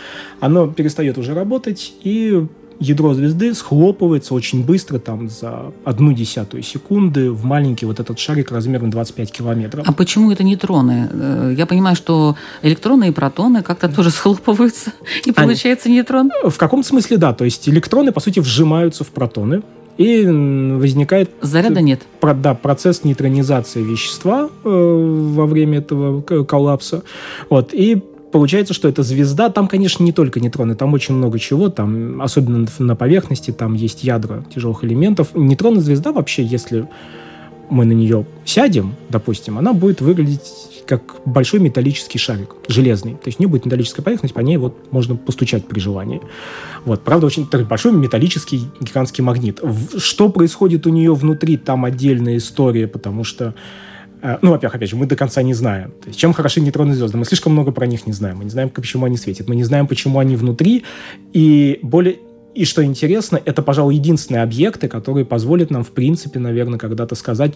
оно 0.41 0.67
перестает 0.67 1.19
уже 1.19 1.35
работать, 1.35 1.93
и 2.03 2.47
ядро 2.83 3.14
звезды 3.14 3.55
схлопывается 3.55 4.35
очень 4.35 4.64
быстро, 4.64 4.99
там, 4.99 5.29
за 5.29 5.73
одну 5.85 6.12
десятую 6.12 6.62
секунды 6.62 7.31
в 7.31 7.45
маленький 7.45 7.87
вот 7.87 8.01
этот 8.01 8.18
шарик 8.18 8.51
размером 8.51 8.90
25 8.90 9.33
километров. 9.33 9.85
А 9.88 9.92
почему 9.92 10.31
это 10.31 10.42
нейтроны? 10.42 11.09
Э, 11.11 11.55
я 11.57 11.66
понимаю, 11.66 11.97
что 11.97 12.37
электроны 12.62 13.09
и 13.09 13.11
протоны 13.11 13.62
как-то 13.62 13.88
тоже 13.88 14.11
схлопываются, 14.11 14.92
и 15.25 15.33
получается 15.33 15.88
Они... 15.88 15.97
нейтрон? 15.97 16.31
В 16.45 16.57
каком 16.59 16.83
смысле, 16.83 17.16
да. 17.16 17.33
То 17.33 17.45
есть 17.45 17.68
электроны, 17.68 18.12
по 18.12 18.21
сути, 18.21 18.40
вжимаются 18.40 19.05
в 19.05 19.09
протоны, 19.09 19.62
и 19.99 20.25
возникает... 20.25 21.31
Заряда 21.42 21.81
нет. 21.81 22.03
Про, 22.21 22.35
да, 22.35 22.55
процесс 22.55 23.05
нейтронизации 23.05 23.83
вещества 23.83 24.49
э, 24.64 24.68
во 24.68 25.47
время 25.47 25.79
этого 25.79 26.23
коллапса. 26.23 27.03
Вот, 27.51 27.75
и 27.75 28.03
получается, 28.33 28.75
что 28.75 28.88
эта 28.88 29.03
звезда, 29.03 29.51
там, 29.51 29.68
конечно, 29.68 30.03
не 30.03 30.12
только 30.12 30.40
нейтроны, 30.40 30.75
там 30.75 30.92
очень 30.95 31.14
много 31.14 31.38
чего, 31.38 31.68
там, 31.68 32.21
особенно 32.21 32.66
на 32.79 32.97
поверхности, 32.97 33.53
там 33.53 33.75
есть 33.75 34.03
ядра 34.03 34.45
тяжелых 34.53 34.85
элементов. 34.85 35.29
Нейтронная 35.35 35.83
звезда 35.83 36.12
вообще, 36.12 36.42
если 36.42 36.88
мы 37.71 37.85
на 37.85 37.92
нее 37.92 38.27
сядем, 38.45 38.95
допустим, 39.09 39.59
она 39.59 39.73
будет 39.73 40.01
выглядеть 40.01 40.42
как 40.87 41.03
большой 41.25 41.61
металлический 41.61 42.18
шарик, 42.18 42.57
железный. 42.68 43.12
То 43.12 43.27
есть 43.27 43.38
у 43.38 43.42
нее 43.42 43.49
будет 43.49 43.64
металлическая 43.64 44.05
поверхность, 44.05 44.35
по 44.35 44.40
ней 44.40 44.57
вот 44.57 44.92
можно 44.92 45.14
постучать 45.16 45.66
при 45.66 45.79
желании. 45.79 46.21
Вот, 46.85 47.03
правда, 47.03 47.27
очень 47.27 47.47
так, 47.47 47.66
большой 47.68 47.92
металлический 47.92 48.62
гигантский 48.81 49.23
магнит. 49.23 49.61
Что 49.97 50.29
происходит 50.29 50.87
у 50.87 50.90
нее 50.90 51.14
внутри, 51.14 51.57
там 51.57 51.85
отдельная 51.85 52.37
история, 52.37 52.88
потому 52.88 53.25
что 53.25 53.55
ну, 54.41 54.51
во-первых, 54.53 54.77
опять 54.77 54.89
же, 54.89 54.97
мы 54.97 55.07
до 55.07 55.17
конца 55.17 55.43
не 55.43 55.53
знаем. 55.53 55.91
То 56.01 56.09
есть, 56.09 56.19
чем 56.19 56.33
хороши 56.33 56.61
нейтронные 56.61 56.95
звезды? 56.95 57.19
Мы 57.19 57.25
слишком 57.25 57.53
много 57.53 57.73
про 57.73 57.87
них 57.87 58.07
не 58.07 58.13
знаем. 58.13 58.39
Мы 58.39 58.45
не 58.45 58.51
знаем, 58.51 58.69
почему 58.71 59.05
они 59.07 59.17
светят. 59.17 59.49
Мы 59.49 59.57
не 59.57 59.65
знаем, 59.65 59.87
почему 59.87 60.19
они 60.19 60.37
внутри. 60.37 60.85
И 61.33 61.81
более... 61.83 62.19
И 62.55 62.65
что 62.65 62.85
интересно, 62.85 63.41
это, 63.45 63.63
пожалуй, 63.63 63.95
единственные 63.97 64.43
объекты, 64.43 64.87
которые 64.87 65.25
позволят 65.25 65.71
нам, 65.71 65.83
в 65.83 65.91
принципе, 65.91 66.39
наверное, 66.39 66.79
когда-то 66.79 67.15
сказать, 67.15 67.55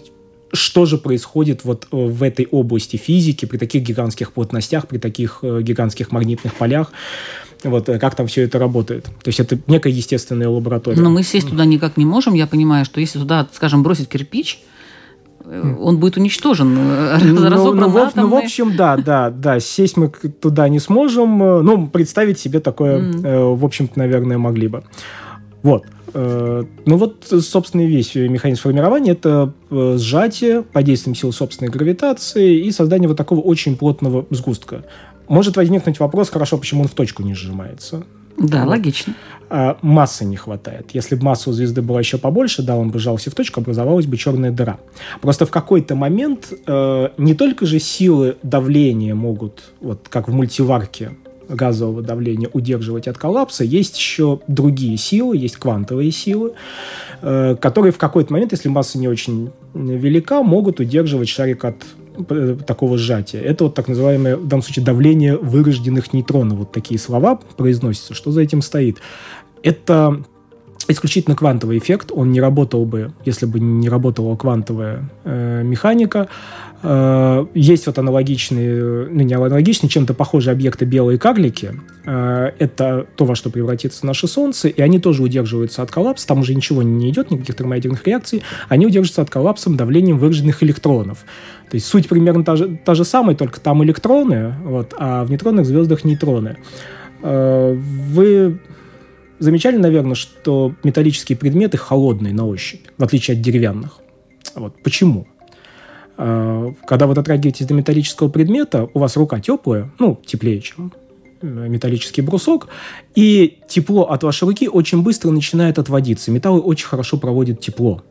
что 0.52 0.86
же 0.86 0.98
происходит 0.98 1.64
вот 1.64 1.86
э, 1.92 1.96
в 1.96 2.22
этой 2.22 2.48
области 2.50 2.96
физики 2.96 3.44
при 3.44 3.58
таких 3.58 3.82
гигантских 3.82 4.32
плотностях, 4.32 4.88
при 4.88 4.98
таких 4.98 5.40
э, 5.42 5.60
гигантских 5.62 6.12
магнитных 6.12 6.54
полях, 6.54 6.92
вот 7.62 7.86
как 7.86 8.14
там 8.14 8.26
все 8.26 8.42
это 8.42 8.58
работает. 8.58 9.04
То 9.04 9.28
есть 9.28 9.40
это 9.40 9.58
некая 9.66 9.92
естественная 9.92 10.48
лаборатория. 10.48 11.00
Но 11.00 11.10
мы 11.10 11.22
сесть 11.22 11.48
туда 11.48 11.64
никак 11.64 11.96
не 11.96 12.04
можем. 12.04 12.34
Я 12.34 12.46
понимаю, 12.46 12.84
что 12.84 13.00
если 13.00 13.18
туда, 13.18 13.46
скажем, 13.52 13.82
бросить 13.82 14.08
кирпич, 14.08 14.60
он 15.46 15.98
будет 15.98 16.16
уничтожен, 16.16 16.76
э, 16.76 17.18
ну, 17.22 17.48
разобран 17.48 17.90
ну, 18.16 18.22
ну, 18.22 18.28
в 18.28 18.34
общем, 18.34 18.76
да, 18.76 18.96
да, 18.96 19.30
да, 19.30 19.60
сесть 19.60 19.96
мы 19.96 20.08
туда 20.08 20.68
не 20.68 20.80
сможем, 20.80 21.42
э, 21.42 21.62
ну, 21.62 21.86
представить 21.86 22.38
себе 22.38 22.60
такое, 22.60 22.98
mm. 22.98 23.54
в 23.54 23.64
общем-то, 23.64 23.98
наверное, 23.98 24.38
могли 24.38 24.68
бы. 24.68 24.82
Вот. 25.62 25.84
Ну 26.14 26.96
вот, 26.96 27.26
собственно, 27.26 27.82
весь 27.82 28.14
механизм 28.14 28.62
формирования– 28.62 29.12
это 29.12 29.52
сжатие 29.70 30.62
под 30.62 30.84
действием 30.84 31.14
сил 31.14 31.30
собственной 31.30 31.70
гравитации 31.70 32.60
и 32.60 32.70
создание 32.70 33.08
вот 33.08 33.18
такого 33.18 33.40
очень 33.40 33.76
плотного 33.76 34.24
сгустка. 34.30 34.84
Может 35.28 35.56
возникнуть 35.56 36.00
вопрос, 36.00 36.30
хорошо, 36.30 36.56
почему 36.56 36.82
он 36.82 36.88
в 36.88 36.94
точку 36.94 37.22
не 37.22 37.34
сжимается? 37.34 38.04
Да, 38.36 38.64
вот. 38.64 38.70
логично. 38.70 39.14
А, 39.48 39.78
массы 39.82 40.24
не 40.24 40.36
хватает. 40.36 40.90
Если 40.92 41.14
бы 41.14 41.24
масса 41.24 41.50
у 41.50 41.52
звезды 41.52 41.82
была 41.82 42.00
еще 42.00 42.18
побольше, 42.18 42.62
да, 42.62 42.76
он 42.76 42.90
бы 42.90 42.98
сжался 42.98 43.30
в 43.30 43.34
точку, 43.34 43.60
образовалась 43.60 44.06
бы 44.06 44.16
черная 44.16 44.50
дыра. 44.50 44.78
Просто 45.20 45.46
в 45.46 45.50
какой-то 45.50 45.94
момент 45.94 46.52
э, 46.66 47.08
не 47.16 47.34
только 47.34 47.64
же 47.64 47.78
силы 47.78 48.36
давления 48.42 49.14
могут, 49.14 49.70
вот 49.80 50.08
как 50.08 50.28
в 50.28 50.32
мультиварке 50.32 51.12
газового 51.48 52.02
давления, 52.02 52.50
удерживать 52.52 53.06
от 53.06 53.18
коллапса, 53.18 53.62
есть 53.62 53.96
еще 53.96 54.40
другие 54.48 54.96
силы, 54.96 55.36
есть 55.36 55.56
квантовые 55.56 56.10
силы, 56.10 56.54
э, 57.22 57.56
которые 57.60 57.92
в 57.92 57.98
какой-то 57.98 58.32
момент, 58.32 58.50
если 58.52 58.68
масса 58.68 58.98
не 58.98 59.06
очень 59.06 59.50
велика, 59.74 60.42
могут 60.42 60.80
удерживать 60.80 61.28
шарик 61.28 61.64
от 61.64 61.76
такого 62.66 62.98
сжатия. 62.98 63.40
Это 63.40 63.64
вот 63.64 63.74
так 63.74 63.88
называемое, 63.88 64.36
в 64.36 64.46
данном 64.46 64.62
случае, 64.62 64.84
давление 64.84 65.36
вырожденных 65.36 66.12
нейтронов. 66.12 66.58
Вот 66.58 66.72
такие 66.72 66.98
слова 66.98 67.38
произносятся. 67.56 68.14
Что 68.14 68.30
за 68.30 68.42
этим 68.42 68.62
стоит? 68.62 68.98
Это 69.62 70.22
исключительно 70.88 71.36
квантовый 71.36 71.78
эффект. 71.78 72.10
Он 72.12 72.30
не 72.32 72.40
работал 72.40 72.84
бы, 72.84 73.12
если 73.24 73.46
бы 73.46 73.60
не 73.60 73.88
работала 73.88 74.36
квантовая 74.36 75.08
э, 75.24 75.62
механика. 75.64 76.28
Э, 76.82 77.46
есть 77.54 77.86
вот 77.86 77.98
аналогичные, 77.98 79.06
ну 79.10 79.22
не 79.22 79.34
аналогичные, 79.34 79.90
чем-то 79.90 80.14
похожие 80.14 80.52
объекты 80.52 80.84
белые 80.84 81.18
карлики. 81.18 81.72
Э, 82.04 82.52
это 82.58 83.06
то, 83.16 83.24
во 83.24 83.34
что 83.34 83.50
превратится 83.50 84.06
наше 84.06 84.28
Солнце, 84.28 84.68
и 84.68 84.80
они 84.80 84.98
тоже 84.98 85.22
удерживаются 85.22 85.82
от 85.82 85.90
коллапса. 85.90 86.26
Там 86.26 86.40
уже 86.40 86.54
ничего 86.54 86.82
не 86.82 87.10
идет, 87.10 87.30
никаких 87.30 87.56
термоядерных 87.56 88.06
реакций. 88.06 88.42
Они 88.68 88.86
удерживаются 88.86 89.22
от 89.22 89.30
коллапса 89.30 89.70
давлением 89.70 90.18
выраженных 90.18 90.62
электронов. 90.62 91.24
То 91.70 91.74
есть 91.74 91.86
суть 91.86 92.08
примерно 92.08 92.44
та 92.44 92.56
же, 92.56 92.78
та 92.84 92.94
же 92.94 93.04
самая, 93.04 93.34
только 93.34 93.60
там 93.60 93.82
электроны, 93.82 94.54
вот, 94.64 94.94
а 94.98 95.24
в 95.24 95.30
нейтронных 95.30 95.66
звездах 95.66 96.04
нейтроны. 96.04 96.56
Э, 97.22 97.74
вы 97.74 98.58
замечали, 99.38 99.76
наверное, 99.76 100.14
что 100.14 100.74
металлические 100.82 101.36
предметы 101.36 101.76
холодные 101.76 102.34
на 102.34 102.46
ощупь, 102.46 102.86
в 102.96 103.04
отличие 103.04 103.36
от 103.36 103.42
деревянных. 103.42 103.98
Вот. 104.54 104.82
Почему? 104.82 105.26
Э, 106.16 106.72
когда 106.86 107.06
вы 107.06 107.14
дотрагиваетесь 107.14 107.66
до 107.66 107.74
металлического 107.74 108.28
предмета, 108.28 108.88
у 108.94 108.98
вас 108.98 109.16
рука 109.16 109.40
теплая, 109.40 109.90
ну, 109.98 110.20
теплее, 110.24 110.60
чем 110.60 110.92
металлический 111.42 112.22
брусок, 112.22 112.68
и 113.14 113.58
тепло 113.68 114.04
от 114.04 114.22
вашей 114.22 114.44
руки 114.44 114.68
очень 114.68 115.02
быстро 115.02 115.30
начинает 115.30 115.78
отводиться. 115.78 116.30
Металлы 116.30 116.60
очень 116.60 116.86
хорошо 116.86 117.18
проводят 117.18 117.60
тепло. 117.60 118.02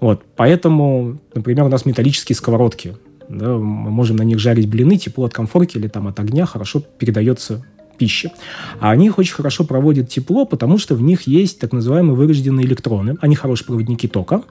Вот, 0.00 0.22
поэтому, 0.36 1.18
например, 1.34 1.64
у 1.64 1.68
нас 1.68 1.86
металлические 1.86 2.36
сковородки. 2.36 2.96
Да, 3.28 3.56
мы 3.56 3.90
можем 3.90 4.16
на 4.16 4.22
них 4.22 4.38
жарить 4.38 4.68
блины, 4.68 4.96
тепло 4.96 5.26
от 5.26 5.34
комфорки 5.34 5.76
или 5.76 5.88
там 5.88 6.08
от 6.08 6.18
огня 6.18 6.46
хорошо 6.46 6.80
передается 6.80 7.64
пищи. 7.98 8.30
А 8.80 8.90
они 8.90 9.06
их 9.06 9.18
очень 9.18 9.34
хорошо 9.34 9.64
проводят 9.64 10.08
тепло, 10.08 10.46
потому 10.46 10.78
что 10.78 10.94
в 10.94 11.02
них 11.02 11.22
есть 11.22 11.58
так 11.58 11.72
называемые 11.72 12.14
вырожденные 12.14 12.64
электроны. 12.64 13.16
Они 13.20 13.34
хорошие 13.34 13.66
проводники 13.66 14.08
тока. 14.08 14.42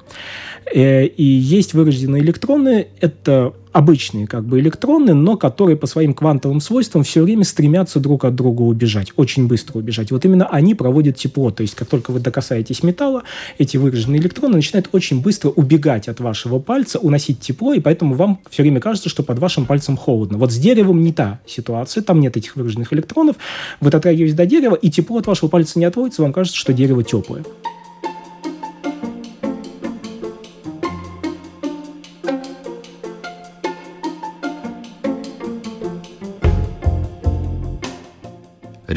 Э, 0.74 1.06
и 1.06 1.24
есть 1.24 1.74
вырожденные 1.74 2.22
электроны. 2.22 2.88
Это 3.00 3.54
обычные 3.78 4.26
как 4.26 4.44
бы 4.44 4.60
электроны, 4.60 5.14
но 5.14 5.38
которые 5.38 5.78
по 5.78 5.86
своим 5.86 6.16
квантовым 6.16 6.62
свойствам 6.62 7.04
все 7.04 7.22
время 7.22 7.44
стремятся 7.44 8.00
друг 8.00 8.26
от 8.26 8.34
друга 8.34 8.64
убежать, 8.64 9.14
очень 9.18 9.48
быстро 9.48 9.78
убежать. 9.78 10.10
Вот 10.10 10.26
именно 10.26 10.48
они 10.48 10.74
проводят 10.74 11.18
тепло, 11.18 11.52
то 11.52 11.62
есть 11.62 11.76
как 11.76 11.88
только 11.88 12.10
вы 12.10 12.20
докасаетесь 12.20 12.82
металла, 12.82 13.22
эти 13.60 13.78
выраженные 13.78 14.20
электроны 14.20 14.56
начинают 14.56 14.90
очень 14.94 15.22
быстро 15.22 15.50
убегать 15.50 16.08
от 16.08 16.20
вашего 16.20 16.58
пальца, 16.58 16.98
уносить 16.98 17.40
тепло, 17.40 17.72
и 17.72 17.80
поэтому 17.80 18.16
вам 18.16 18.40
все 18.50 18.64
время 18.64 18.80
кажется, 18.80 19.10
что 19.10 19.22
под 19.22 19.38
вашим 19.38 19.68
пальцем 19.68 19.96
холодно. 19.96 20.40
Вот 20.40 20.52
с 20.52 20.58
деревом 20.58 21.04
не 21.04 21.14
та 21.14 21.40
ситуация, 21.46 22.02
там 22.02 22.20
нет 22.20 22.36
этих 22.36 22.56
выраженных 22.56 22.92
электронов, 22.94 23.36
вы 23.80 23.92
дотрагиваетесь 23.92 24.36
до 24.36 24.48
дерева, 24.48 24.74
и 24.74 24.90
тепло 24.90 25.20
от 25.20 25.28
вашего 25.28 25.50
пальца 25.50 25.78
не 25.78 25.86
отводится, 25.86 26.24
вам 26.24 26.34
кажется, 26.34 26.58
что 26.58 26.74
дерево 26.74 27.04
теплое. 27.04 27.44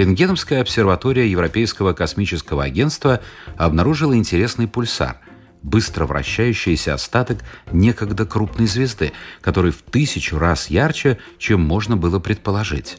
Рентгеновская 0.00 0.62
обсерватория 0.62 1.26
Европейского 1.26 1.92
космического 1.92 2.64
агентства 2.64 3.20
обнаружила 3.58 4.16
интересный 4.16 4.66
пульсар– 4.66 5.18
быстро 5.62 6.06
вращающийся 6.06 6.94
остаток 6.94 7.44
некогда 7.70 8.24
крупной 8.24 8.66
звезды, 8.66 9.12
который 9.42 9.72
в 9.72 9.82
тысячу 9.82 10.38
раз 10.38 10.70
ярче, 10.70 11.18
чем 11.36 11.60
можно 11.60 11.98
было 11.98 12.18
предположить. 12.18 12.96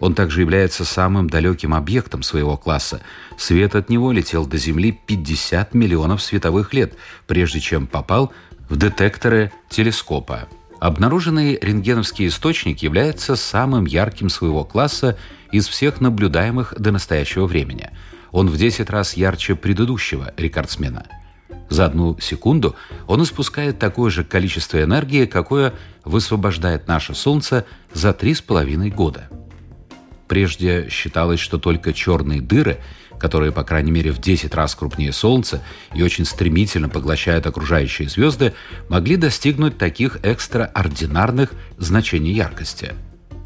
Он 0.00 0.14
также 0.14 0.40
является 0.40 0.86
самым 0.86 1.28
далеким 1.28 1.74
объектом 1.74 2.22
своего 2.22 2.56
класса. 2.56 3.02
Свет 3.36 3.74
от 3.74 3.90
него 3.90 4.10
летел 4.10 4.46
до 4.46 4.56
Земли 4.56 4.98
50 5.06 5.74
миллионов 5.74 6.22
световых 6.22 6.72
лет, 6.72 6.94
прежде 7.26 7.60
чем 7.60 7.86
попал 7.86 8.32
в 8.70 8.78
детекторы 8.78 9.52
телескопа. 9.68 10.48
Обнаруженный 10.84 11.58
рентгеновский 11.62 12.26
источник 12.26 12.82
является 12.82 13.36
самым 13.36 13.86
ярким 13.86 14.28
своего 14.28 14.64
класса 14.64 15.16
из 15.50 15.66
всех 15.66 16.02
наблюдаемых 16.02 16.74
до 16.78 16.92
настоящего 16.92 17.46
времени. 17.46 17.88
Он 18.32 18.50
в 18.50 18.58
10 18.58 18.90
раз 18.90 19.14
ярче 19.14 19.54
предыдущего 19.54 20.34
рекордсмена. 20.36 21.06
За 21.70 21.86
одну 21.86 22.18
секунду 22.20 22.76
он 23.06 23.22
испускает 23.22 23.78
такое 23.78 24.10
же 24.10 24.24
количество 24.24 24.82
энергии, 24.82 25.24
какое 25.24 25.72
высвобождает 26.04 26.86
наше 26.86 27.14
Солнце 27.14 27.64
за 27.94 28.10
3,5 28.10 28.90
года. 28.90 29.30
Прежде 30.28 30.90
считалось, 30.90 31.40
что 31.40 31.56
только 31.56 31.94
черные 31.94 32.42
дыры, 32.42 32.78
которые, 33.24 33.52
по 33.52 33.64
крайней 33.64 33.90
мере, 33.90 34.12
в 34.12 34.20
10 34.20 34.54
раз 34.54 34.74
крупнее 34.74 35.10
Солнца 35.10 35.62
и 35.94 36.02
очень 36.02 36.26
стремительно 36.26 36.90
поглощают 36.90 37.46
окружающие 37.46 38.06
звезды, 38.06 38.52
могли 38.90 39.16
достигнуть 39.16 39.78
таких 39.78 40.18
экстраординарных 40.22 41.52
значений 41.78 42.34
яркости– 42.34 42.92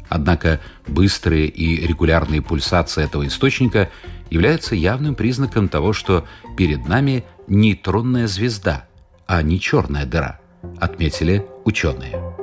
Однако 0.09 0.59
быстрые 0.87 1.45
и 1.45 1.85
регулярные 1.85 2.41
пульсации 2.41 3.03
этого 3.03 3.27
источника 3.27 3.91
являются 4.31 4.73
явным 4.73 5.13
признаком 5.13 5.69
того, 5.69 5.93
что 5.93 6.25
перед 6.57 6.87
нами 6.87 7.23
нейтронная 7.47 8.25
звезда, 8.25 8.87
а 9.27 9.43
не 9.43 9.59
черная 9.59 10.07
дыра, 10.07 10.39
отметили 10.79 11.45
ученые. 11.63 12.38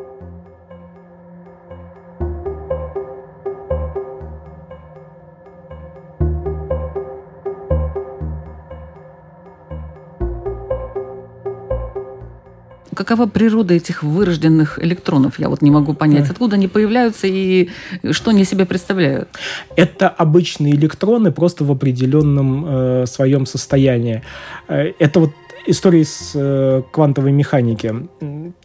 Какова 12.97 13.27
природа 13.27 13.75
этих 13.75 14.03
вырожденных 14.03 14.83
электронов? 14.83 15.39
Я 15.39 15.49
вот 15.49 15.63
не 15.63 15.71
могу 15.71 15.95
понять, 15.95 16.29
откуда 16.31 16.57
они 16.57 16.67
появляются 16.67 17.27
и 17.29 17.69
что 18.11 18.31
они 18.31 18.45
себе 18.45 18.65
представляют. 18.67 19.29
Это 19.77 20.09
обычные 20.09 20.75
электроны 20.75 21.31
просто 21.31 21.65
в 21.65 21.71
определенном 21.71 22.65
э, 22.67 23.07
своем 23.07 23.47
состоянии. 23.47 24.23
Э, 24.69 24.93
это 24.99 25.21
вот 25.21 25.31
истории 25.67 26.03
с 26.03 26.33
э, 26.35 26.83
квантовой 26.91 27.33
механики. 27.33 27.95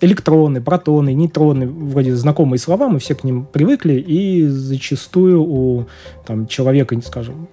Электроны, 0.01 0.61
протоны, 0.61 1.13
нейтроны, 1.13 1.67
вроде 1.67 2.15
знакомые 2.15 2.59
слова, 2.59 2.87
мы 2.87 2.99
все 2.99 3.15
к 3.15 3.23
ним 3.23 3.45
привыкли, 3.45 3.93
и 3.93 4.47
зачастую 4.47 5.43
у 5.43 5.85
там, 6.25 6.47
человека, 6.47 6.99
скажем, 7.05 7.47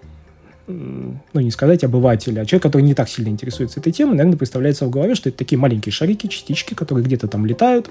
ну, 0.68 1.40
не 1.40 1.50
сказать 1.50 1.82
обывателя, 1.82 2.42
а 2.42 2.46
человек, 2.46 2.62
который 2.62 2.82
не 2.82 2.94
так 2.94 3.08
сильно 3.08 3.30
интересуется 3.30 3.80
этой 3.80 3.90
темой, 3.90 4.16
наверное, 4.16 4.36
представляется 4.36 4.84
в 4.84 4.90
голове, 4.90 5.14
что 5.14 5.30
это 5.30 5.38
такие 5.38 5.58
маленькие 5.58 5.92
шарики, 5.92 6.26
частички, 6.26 6.74
которые 6.74 7.04
где-то 7.04 7.26
там 7.26 7.46
летают, 7.46 7.88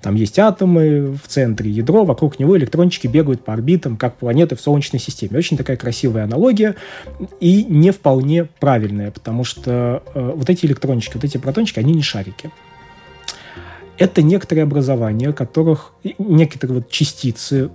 там 0.00 0.14
есть 0.14 0.38
атомы, 0.38 1.18
в 1.22 1.26
центре 1.26 1.70
ядро, 1.70 2.04
вокруг 2.04 2.38
него 2.38 2.56
электрончики 2.56 3.08
бегают 3.08 3.44
по 3.44 3.52
орбитам, 3.52 3.96
как 3.96 4.16
планеты 4.16 4.54
в 4.54 4.60
Солнечной 4.60 5.00
системе. 5.00 5.38
Очень 5.38 5.56
такая 5.56 5.76
красивая 5.76 6.24
аналогия 6.24 6.76
и 7.40 7.64
не 7.64 7.90
вполне 7.90 8.44
правильная, 8.60 9.10
потому 9.10 9.42
что 9.42 10.02
э, 10.14 10.32
вот 10.34 10.48
эти 10.48 10.66
электрончики, 10.66 11.14
вот 11.14 11.24
эти 11.24 11.38
протончики, 11.38 11.80
они 11.80 11.92
не 11.92 12.02
шарики. 12.02 12.50
Это 13.98 14.22
некоторые 14.22 14.62
образования, 14.62 15.32
которых 15.32 15.92
некоторые 16.18 16.78
вот 16.78 16.90
частицы 16.90 17.70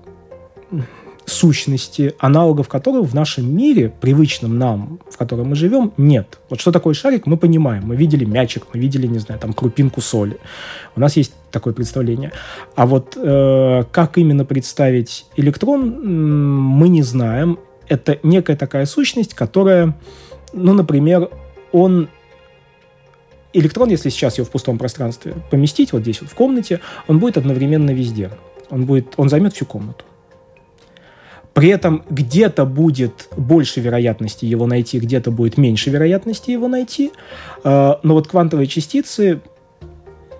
сущности, 1.28 2.16
аналогов 2.20 2.70
которых 2.70 3.10
в 3.10 3.14
нашем 3.14 3.56
мире, 3.56 3.92
привычном 4.02 4.58
нам, 4.58 5.00
в 5.12 5.18
котором 5.18 5.50
мы 5.50 5.56
живем, 5.56 5.92
нет. 5.98 6.40
Вот 6.50 6.62
что 6.62 6.72
такое 6.72 6.94
шарик, 6.94 7.28
мы 7.28 7.38
понимаем. 7.38 7.84
Мы 7.86 7.98
видели 7.98 8.24
мячик, 8.24 8.64
мы 8.74 8.80
видели, 8.80 9.08
не 9.08 9.20
знаю, 9.20 9.40
там 9.40 9.54
крупинку 9.54 10.00
соли. 10.00 10.38
У 10.96 11.02
нас 11.02 11.18
есть 11.18 11.34
такое 11.52 11.74
представление. 11.74 12.32
А 12.76 12.86
вот 12.86 13.18
э, 13.18 13.84
как 13.92 14.18
именно 14.18 14.46
представить 14.46 15.26
электрон, 15.36 16.70
мы 16.78 16.88
не 16.88 17.04
знаем. 17.04 17.60
Это 17.90 18.20
некая 18.24 18.56
такая 18.56 18.86
сущность, 18.86 19.34
которая, 19.34 19.98
ну, 20.54 20.74
например, 20.74 21.30
он 21.74 22.08
электрон, 23.52 23.90
если 23.90 24.10
сейчас 24.10 24.38
его 24.38 24.46
в 24.46 24.50
пустом 24.50 24.78
пространстве 24.78 25.36
поместить, 25.52 25.92
вот 25.92 26.04
здесь 26.04 26.22
вот 26.22 26.30
в 26.30 26.36
комнате, 26.36 26.80
он 27.08 27.20
будет 27.20 27.38
одновременно 27.38 27.92
везде. 27.92 28.32
Он, 28.70 28.86
будет, 28.86 29.14
он 29.18 29.28
займет 29.30 29.54
всю 29.54 29.66
комнату. 29.66 30.06
При 31.58 31.70
этом 31.70 32.04
где-то 32.08 32.66
будет 32.66 33.30
больше 33.36 33.82
вероятности 33.82 34.46
его 34.46 34.68
найти, 34.68 35.00
где-то 35.00 35.32
будет 35.32 35.58
меньше 35.58 35.90
вероятности 35.90 36.52
его 36.52 36.68
найти. 36.68 37.12
А, 37.64 38.00
но 38.04 38.14
вот 38.14 38.28
квантовые 38.28 38.68
частицы 38.68 39.42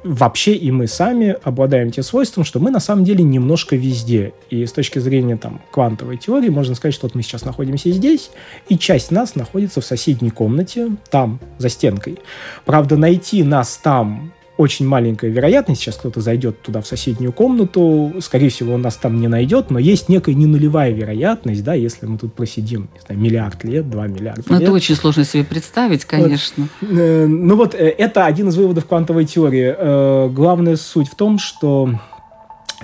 вообще 0.04 0.54
и 0.54 0.70
мы 0.70 0.86
сами 0.86 1.36
обладаем 1.42 1.90
тем 1.90 2.04
свойством, 2.04 2.44
что 2.44 2.60
мы 2.60 2.70
на 2.70 2.80
самом 2.80 3.04
деле 3.04 3.24
немножко 3.24 3.76
везде. 3.76 4.34
И 4.52 4.64
с 4.64 4.72
точки 4.72 5.00
зрения 5.00 5.38
там, 5.38 5.60
квантовой 5.72 6.18
теории 6.18 6.50
можно 6.50 6.76
сказать, 6.76 6.94
что 6.94 7.08
вот 7.08 7.16
мы 7.16 7.24
сейчас 7.24 7.44
находимся 7.46 7.90
здесь, 7.90 8.30
и 8.70 8.78
часть 8.78 9.10
нас 9.10 9.34
находится 9.34 9.82
в 9.82 9.86
соседней 9.86 10.30
комнате, 10.30 10.92
там, 11.10 11.40
за 11.58 11.70
стенкой. 11.70 12.20
Правда, 12.64 12.96
найти 12.96 13.42
нас 13.42 13.76
там 13.78 14.34
очень 14.58 14.88
маленькая 14.88 15.30
вероятность, 15.30 15.82
сейчас 15.82 15.96
кто-то 15.96 16.20
зайдет 16.20 16.62
туда 16.62 16.82
в 16.82 16.88
соседнюю 16.88 17.32
комнату, 17.32 18.14
скорее 18.22 18.50
всего, 18.50 18.74
он 18.74 18.82
нас 18.82 18.96
там 18.96 19.20
не 19.20 19.28
найдет, 19.28 19.70
но 19.70 19.78
есть 19.78 20.10
некая 20.10 20.34
ненулевая 20.34 20.92
вероятность, 20.92 21.64
да, 21.64 21.76
если 21.76 22.08
мы 22.08 22.18
тут 22.18 22.34
просидим, 22.34 22.90
не 22.94 23.00
знаю, 23.02 23.22
миллиард 23.22 23.64
лет, 23.64 23.90
два 23.90 24.08
миллиарда 24.08 24.44
ну, 24.48 24.56
лет. 24.56 24.64
Это 24.64 24.72
очень 24.72 24.96
сложно 24.96 25.24
себе 25.24 25.44
представить, 25.44 26.06
конечно. 26.06 26.68
Вот, 26.82 26.90
э, 26.92 27.28
ну 27.28 27.56
вот, 27.56 27.76
э, 27.76 27.90
это 27.90 28.26
один 28.26 28.50
из 28.50 28.58
выводов 28.58 28.88
квантовой 28.88 29.26
теории. 29.26 29.76
Э, 29.78 30.30
главная 30.30 30.76
суть 30.76 31.10
в 31.10 31.16
том, 31.16 31.38
что 31.38 31.92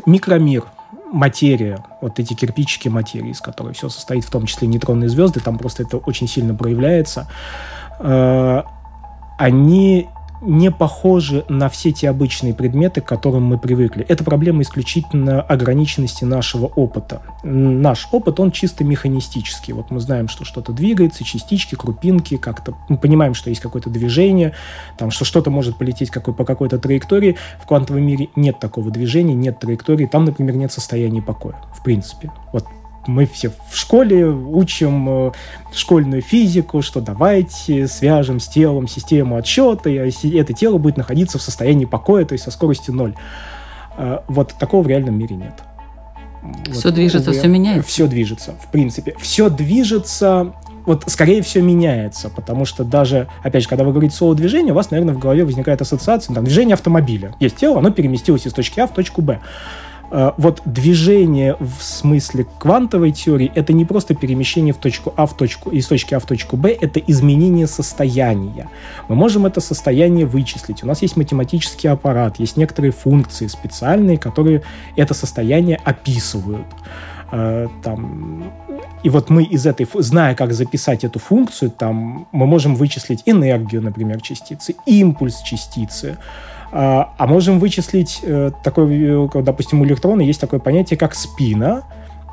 микромир, 0.05 0.63
материя, 1.11 1.83
вот 2.01 2.19
эти 2.19 2.33
кирпичики 2.33 2.87
материи, 2.87 3.31
из 3.31 3.41
которой 3.41 3.73
все 3.73 3.89
состоит, 3.89 4.23
в 4.25 4.29
том 4.29 4.45
числе 4.45 4.67
нейтронные 4.67 5.09
звезды, 5.09 5.39
там 5.39 5.57
просто 5.57 5.83
это 5.83 5.97
очень 5.97 6.27
сильно 6.27 6.55
проявляется, 6.55 7.27
они 9.37 10.07
не 10.43 10.71
похожи 10.71 11.45
на 11.49 11.69
все 11.69 11.91
те 11.91 12.09
обычные 12.09 12.53
предметы, 12.53 13.01
к 13.01 13.05
которым 13.05 13.43
мы 13.43 13.57
привыкли. 13.57 14.05
Это 14.07 14.23
проблема 14.23 14.61
исключительно 14.61 15.41
ограниченности 15.41 16.25
нашего 16.25 16.67
опыта. 16.67 17.21
Наш 17.43 18.07
опыт, 18.11 18.39
он 18.39 18.51
чисто 18.51 18.83
механистический. 18.83 19.73
Вот 19.73 19.89
мы 19.91 19.99
знаем, 19.99 20.27
что 20.27 20.45
что-то 20.45 20.73
двигается, 20.73 21.23
частички, 21.23 21.75
крупинки, 21.75 22.37
как-то 22.37 22.75
мы 22.89 22.97
понимаем, 22.97 23.33
что 23.33 23.49
есть 23.49 23.61
какое-то 23.61 23.89
движение, 23.89 24.53
там, 24.97 25.11
что 25.11 25.25
что-то 25.25 25.49
может 25.49 25.77
полететь 25.77 26.09
какой, 26.09 26.33
по 26.33 26.45
какой-то 26.45 26.77
траектории. 26.77 27.37
В 27.61 27.67
квантовом 27.67 28.03
мире 28.03 28.29
нет 28.35 28.59
такого 28.59 28.91
движения, 28.91 29.33
нет 29.33 29.59
траектории. 29.59 30.05
Там, 30.05 30.25
например, 30.25 30.55
нет 30.55 30.71
состояния 30.71 31.21
покоя, 31.21 31.55
в 31.73 31.83
принципе. 31.83 32.31
Вот 32.51 32.65
мы 33.07 33.25
все 33.25 33.51
в 33.69 33.75
школе 33.75 34.25
учим 34.25 35.27
э, 35.27 35.31
школьную 35.73 36.21
физику, 36.21 36.81
что 36.81 37.01
давайте 37.01 37.87
свяжем 37.87 38.39
с 38.39 38.47
телом 38.47 38.87
систему 38.87 39.35
отсчета, 39.35 39.89
и 39.89 40.37
это 40.37 40.53
тело 40.53 40.77
будет 40.77 40.97
находиться 40.97 41.37
в 41.37 41.41
состоянии 41.41 41.85
покоя, 41.85 42.25
то 42.25 42.33
есть 42.33 42.43
со 42.43 42.51
скоростью 42.51 42.93
ноль. 42.93 43.15
Э, 43.97 44.19
вот 44.27 44.53
такого 44.59 44.83
в 44.83 44.87
реальном 44.87 45.17
мире 45.17 45.35
нет. 45.35 45.63
Все 46.71 46.89
вот, 46.89 46.95
движется, 46.95 47.29
увы, 47.31 47.39
все 47.39 47.47
меняется. 47.47 47.87
Все 47.87 48.07
движется, 48.07 48.53
в 48.61 48.71
принципе. 48.71 49.15
Все 49.19 49.49
движется, 49.49 50.53
вот 50.85 51.03
скорее 51.07 51.41
все 51.41 51.61
меняется, 51.61 52.29
потому 52.29 52.65
что 52.65 52.83
даже, 52.83 53.29
опять 53.43 53.63
же, 53.63 53.69
когда 53.69 53.83
вы 53.83 53.91
говорите 53.91 54.15
слово 54.15 54.35
движение, 54.35 54.73
у 54.73 54.75
вас, 54.75 54.91
наверное, 54.91 55.13
в 55.13 55.19
голове 55.19 55.45
возникает 55.45 55.81
ассоциация, 55.81 56.33
там, 56.33 56.43
движение 56.43 56.73
автомобиля. 56.73 57.33
Есть 57.39 57.55
тело, 57.55 57.79
оно 57.79 57.91
переместилось 57.91 58.45
из 58.45 58.53
точки 58.53 58.79
А 58.79 58.87
в 58.87 58.93
точку 58.93 59.21
Б. 59.21 59.39
Э, 60.15 60.31
вот 60.37 60.61
движение 60.63 61.55
в 61.59 61.81
смысле 61.81 62.45
квантовой 62.59 63.11
теории 63.11 63.51
это 63.55 63.73
не 63.73 63.83
просто 63.83 64.13
перемещение 64.13 64.71
в 64.71 64.77
точку 64.77 65.11
А 65.17 65.25
в 65.25 65.35
точку, 65.35 65.71
из 65.71 65.87
точки 65.87 66.13
А 66.13 66.19
в 66.19 66.25
точку 66.25 66.55
Б, 66.55 66.69
это 66.69 66.99
изменение 66.99 67.65
состояния. 67.65 68.69
Мы 69.09 69.15
можем 69.15 69.47
это 69.47 69.59
состояние 69.59 70.27
вычислить. 70.27 70.83
У 70.83 70.87
нас 70.87 71.01
есть 71.01 71.17
математический 71.17 71.89
аппарат, 71.89 72.39
есть 72.39 72.57
некоторые 72.57 72.91
функции 72.91 73.47
специальные, 73.47 74.19
которые 74.19 74.61
это 74.95 75.15
состояние 75.15 75.79
описывают. 75.83 76.67
Э, 77.31 77.67
там, 77.81 78.53
и 79.01 79.09
вот 79.09 79.31
мы 79.31 79.43
из 79.43 79.65
этой, 79.65 79.87
зная, 79.95 80.35
как 80.35 80.53
записать 80.53 81.03
эту 81.03 81.17
функцию, 81.17 81.71
там, 81.71 82.27
мы 82.31 82.45
можем 82.45 82.75
вычислить 82.75 83.23
энергию, 83.25 83.81
например, 83.81 84.21
частицы, 84.21 84.75
импульс 84.85 85.41
частицы, 85.41 86.19
а, 86.75 87.13
а 87.19 87.27
можем 87.27 87.59
вычислить 87.59 88.21
э, 88.23 88.49
такой, 88.63 89.29
допустим, 89.43 89.81
у 89.81 89.85
электрона 89.85 90.21
есть 90.21 90.41
такое 90.41 90.59
понятие, 90.59 90.97
как 90.97 91.13
спина. 91.13 91.83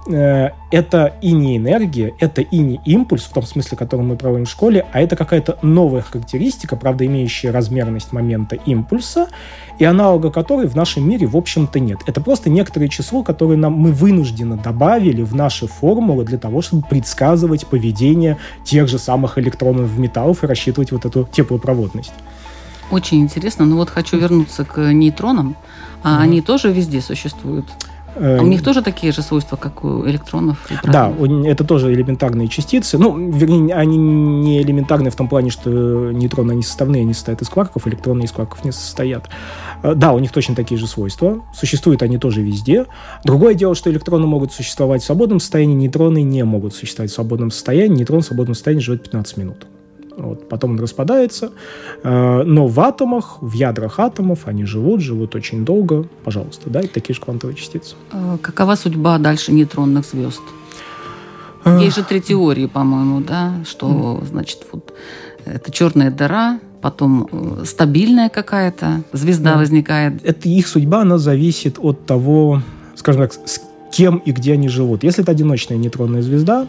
Э, 0.09 0.53
это 0.71 1.13
и 1.21 1.33
не 1.33 1.59
энергия, 1.59 2.15
это 2.21 2.41
и 2.41 2.57
не 2.57 2.81
импульс, 2.87 3.25
в 3.25 3.35
том 3.35 3.43
смысле, 3.43 3.77
который 3.77 4.01
мы 4.01 4.17
проводим 4.17 4.47
в 4.47 4.51
школе, 4.51 4.87
а 4.93 5.01
это 5.03 5.15
какая-то 5.15 5.59
новая 5.61 6.01
характеристика, 6.01 6.77
правда, 6.77 7.05
имеющая 7.05 7.51
размерность 7.51 8.15
момента 8.15 8.57
импульса, 8.57 9.29
и 9.79 9.85
аналога 9.85 10.31
которой 10.31 10.69
в 10.69 10.75
нашем 10.75 11.07
мире, 11.07 11.27
в 11.27 11.37
общем-то, 11.37 11.79
нет. 11.79 11.99
Это 12.07 12.23
просто 12.23 12.49
некоторое 12.49 12.89
число, 12.89 13.23
которое 13.23 13.59
нам, 13.59 13.75
мы 13.75 13.93
вынужденно 13.93 14.57
добавили 14.57 15.21
в 15.21 15.35
наши 15.35 15.67
формулы 15.67 16.25
для 16.25 16.39
того, 16.39 16.63
чтобы 16.63 16.87
предсказывать 16.89 17.67
поведение 17.67 18.39
тех 18.65 18.89
же 18.89 18.99
самых 18.99 19.37
электронов 19.37 19.91
в 19.91 19.99
металлов 19.99 20.43
и 20.43 20.47
рассчитывать 20.47 20.93
вот 20.93 21.05
эту 21.05 21.29
теплопроводность. 21.31 22.15
Очень 22.91 23.21
интересно. 23.21 23.65
Но 23.65 23.77
вот 23.77 23.91
хочу 23.91 24.19
вернуться 24.19 24.65
к 24.65 24.93
нейтронам. 24.93 25.57
А 26.03 26.15
угу. 26.15 26.23
они 26.23 26.41
тоже 26.41 26.73
везде 26.73 27.01
существуют? 27.01 27.67
А 28.17 28.43
у 28.43 28.47
них 28.47 28.63
тоже 28.63 28.83
такие 28.83 29.13
же 29.13 29.23
свойства, 29.23 29.57
как 29.57 29.85
у 29.85 30.05
электронов? 30.07 30.59
Да, 30.83 31.13
это 31.45 31.65
тоже 31.65 31.93
элементарные 31.93 32.49
частицы. 32.49 32.99
Ну, 32.99 33.17
вернее, 33.31 33.75
они 33.75 33.97
не 33.97 34.61
элементарные 34.63 35.11
в 35.11 35.17
том 35.17 35.29
плане, 35.29 35.51
что 35.51 35.71
нейтроны, 36.13 36.53
они 36.53 36.63
составные, 36.63 37.03
они 37.03 37.15
состоят 37.15 37.41
из 37.43 37.49
кварков, 37.49 37.87
электроны 37.87 38.25
из 38.25 38.33
кварков 38.33 38.65
не 38.65 38.73
состоят. 38.73 39.29
А, 39.83 39.95
да, 39.95 40.13
у 40.13 40.19
них 40.19 40.33
точно 40.33 40.55
такие 40.55 40.79
же 40.79 40.87
свойства. 40.87 41.43
Существуют 41.55 42.03
они 42.03 42.19
тоже 42.19 42.43
везде. 42.43 42.87
Другое 43.25 43.55
дело, 43.55 43.75
что 43.75 43.91
электроны 43.91 44.27
могут 44.27 44.53
существовать 44.53 45.03
в 45.03 45.07
свободном 45.07 45.41
состоянии, 45.41 45.75
нейтроны 45.75 46.23
не 46.23 46.45
могут 46.45 46.75
существовать 46.75 47.11
в 47.11 47.15
свободном 47.15 47.51
состоянии. 47.51 47.99
Нейтрон 47.99 48.23
в 48.23 48.27
свободном 48.27 48.55
состоянии 48.55 48.83
живет 48.83 49.05
15 49.05 49.37
минут. 49.37 49.67
Вот, 50.21 50.49
потом 50.49 50.73
он 50.73 50.81
распадается. 50.81 51.53
Э, 52.03 52.43
но 52.45 52.67
в 52.67 52.79
атомах, 52.81 53.39
в 53.41 53.53
ядрах 53.55 53.99
атомов 53.99 54.41
они 54.47 54.65
живут, 54.65 55.01
живут 55.01 55.35
очень 55.35 55.65
долго. 55.65 56.07
Пожалуйста, 56.25 56.69
да, 56.69 56.81
это 56.81 56.95
такие 56.95 57.15
же 57.15 57.21
квантовые 57.21 57.57
частицы. 57.57 57.97
Э, 58.13 58.37
какова 58.41 58.75
судьба 58.75 59.19
дальше 59.19 59.53
нейтронных 59.53 60.05
звезд? 60.05 60.43
Э. 61.65 61.79
Есть 61.81 61.97
же 61.97 62.05
три 62.05 62.21
теории, 62.21 62.67
по-моему, 62.67 63.21
да, 63.21 63.55
что, 63.67 64.23
значит, 64.29 64.67
вот 64.73 64.93
это 65.47 65.73
черная 65.73 66.11
дыра, 66.11 66.61
потом 66.83 67.29
стабильная 67.65 68.29
какая-то 68.29 69.03
звезда 69.13 69.55
да. 69.55 69.59
возникает. 69.59 70.25
Это 70.25 70.49
их 70.49 70.69
судьба, 70.69 71.03
она 71.03 71.19
зависит 71.19 71.79
от 71.79 72.05
того, 72.05 72.63
скажем 72.95 73.23
так, 73.23 73.33
с 73.33 73.61
кем 73.91 74.19
и 74.19 74.33
где 74.33 74.53
они 74.53 74.69
живут. 74.69 75.03
Если 75.03 75.23
это 75.23 75.33
одиночная 75.33 75.79
нейтронная 75.79 76.23
звезда, 76.23 76.67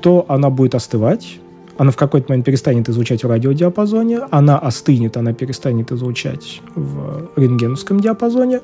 то 0.00 0.26
она 0.28 0.50
будет 0.50 0.74
остывать, 0.74 1.38
она 1.78 1.90
в 1.90 1.96
какой-то 1.96 2.30
момент 2.30 2.46
перестанет 2.46 2.88
излучать 2.88 3.24
в 3.24 3.28
радиодиапазоне, 3.28 4.20
она 4.30 4.58
остынет, 4.58 5.16
она 5.16 5.32
перестанет 5.32 5.92
излучать 5.92 6.60
в 6.74 7.30
рентгеновском 7.36 8.00
диапазоне, 8.00 8.60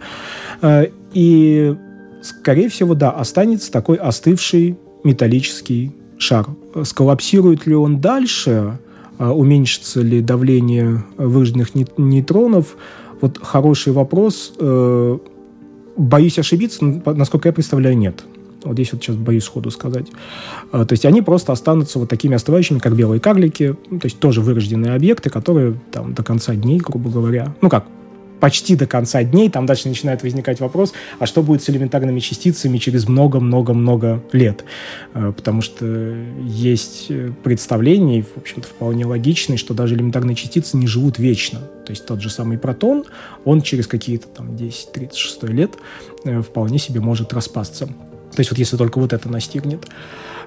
э, 0.63 0.87
и, 1.13 1.77
скорее 2.23 2.69
всего, 2.69 2.95
да, 2.95 3.11
останется 3.11 3.73
такой 3.73 3.97
остывший 3.97 4.79
металлический 5.05 5.93
шар. 6.19 6.47
Сколлапсирует 6.85 7.67
ли 7.67 7.75
он 7.75 8.01
дальше, 8.01 8.79
э, 9.19 9.29
уменьшится 9.29 10.03
ли 10.03 10.21
давление 10.21 11.05
вырожденных 11.17 11.75
нейтронов, 11.75 12.77
вот 13.21 13.39
хороший 13.43 13.93
вопрос. 13.93 14.55
Э, 14.59 15.19
боюсь 15.97 16.39
ошибиться, 16.39 16.85
но, 16.85 17.13
насколько 17.13 17.49
я 17.49 17.53
представляю, 17.53 17.97
нет. 17.97 18.25
Вот 18.65 18.75
здесь 18.75 18.93
вот 18.93 19.03
сейчас 19.03 19.17
боюсь 19.17 19.45
сходу 19.45 19.71
сказать. 19.71 20.07
А, 20.73 20.85
то 20.85 20.93
есть 20.93 21.05
они 21.05 21.23
просто 21.23 21.53
останутся 21.53 21.99
вот 21.99 22.09
такими 22.09 22.35
остывающими, 22.35 22.79
как 22.79 22.95
белые 22.95 23.21
карлики, 23.21 23.77
ну, 23.91 23.99
то 23.99 24.07
есть 24.07 24.19
тоже 24.19 24.41
вырожденные 24.41 24.95
объекты, 24.95 25.31
которые 25.31 25.75
там 25.93 26.15
до 26.15 26.23
конца 26.23 26.55
дней, 26.55 26.79
грубо 26.79 27.11
говоря, 27.11 27.55
ну 27.61 27.69
как, 27.69 27.85
почти 28.41 28.75
до 28.75 28.87
конца 28.87 29.23
дней, 29.23 29.51
там 29.51 29.67
дальше 29.67 29.89
начинает 29.89 30.23
возникать 30.23 30.61
вопрос, 30.61 30.93
а 31.19 31.27
что 31.27 31.43
будет 31.43 31.63
с 31.63 31.71
элементарными 31.71 32.21
частицами 32.21 32.79
через 32.79 33.07
много-много-много 33.07 34.23
лет? 34.33 34.65
А, 35.15 35.33
потому 35.33 35.63
что 35.63 36.15
есть 36.43 37.11
представление, 37.43 38.23
в 38.23 38.39
общем-то, 38.39 38.67
вполне 38.67 39.07
логичное, 39.07 39.57
что 39.57 39.75
даже 39.75 39.95
элементарные 39.95 40.35
частицы 40.35 40.77
не 40.77 40.87
живут 40.87 41.19
вечно. 41.19 41.61
То 41.87 41.93
есть 41.93 42.07
тот 42.07 42.21
же 42.21 42.31
самый 42.31 42.59
протон, 42.59 43.05
он 43.45 43.63
через 43.63 43.87
какие-то 43.87 44.29
там 44.29 44.51
10-36 44.51 45.47
лет 45.49 45.73
э, 46.25 46.41
вполне 46.41 46.79
себе 46.79 47.01
может 47.01 47.33
распасться. 47.33 47.89
То 48.33 48.41
есть 48.41 48.51
вот 48.51 48.59
если 48.59 48.77
только 48.77 48.99
вот 48.99 49.13
это 49.13 49.29
настигнет. 49.29 49.87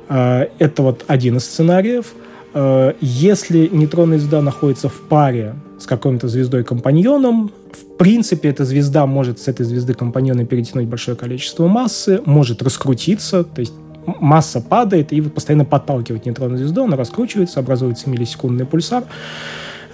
А, 0.10 0.48
это 0.60 0.82
вот 0.82 1.06
один 1.08 1.38
из 1.38 1.46
сценариев. 1.46 2.14
А, 2.54 2.96
если 3.02 3.68
нейтронная 3.72 4.20
звезда 4.20 4.42
находится 4.42 4.90
в 4.90 5.02
паре 5.02 5.56
с 5.80 5.86
какой-то 5.86 6.28
звездой-компаньоном, 6.28 7.52
в 7.72 7.98
принципе, 7.98 8.50
эта 8.50 8.66
звезда 8.66 9.06
может 9.06 9.40
с 9.40 9.48
этой 9.48 9.66
звезды 9.66 9.94
компаньона 9.94 10.46
перетянуть 10.46 10.88
большое 10.88 11.18
количество 11.18 11.68
массы, 11.68 12.22
может 12.26 12.62
раскрутиться, 12.62 13.44
то 13.44 13.62
есть 13.62 13.74
масса 14.06 14.62
падает 14.62 15.14
и 15.14 15.22
постоянно 15.22 15.66
подталкивает 15.66 16.26
нейтронную 16.26 16.60
звезду, 16.60 16.84
она 16.84 16.98
раскручивается, 16.98 17.60
образуется 17.60 18.10
миллисекундный 18.10 18.66
пульсар. 18.66 19.04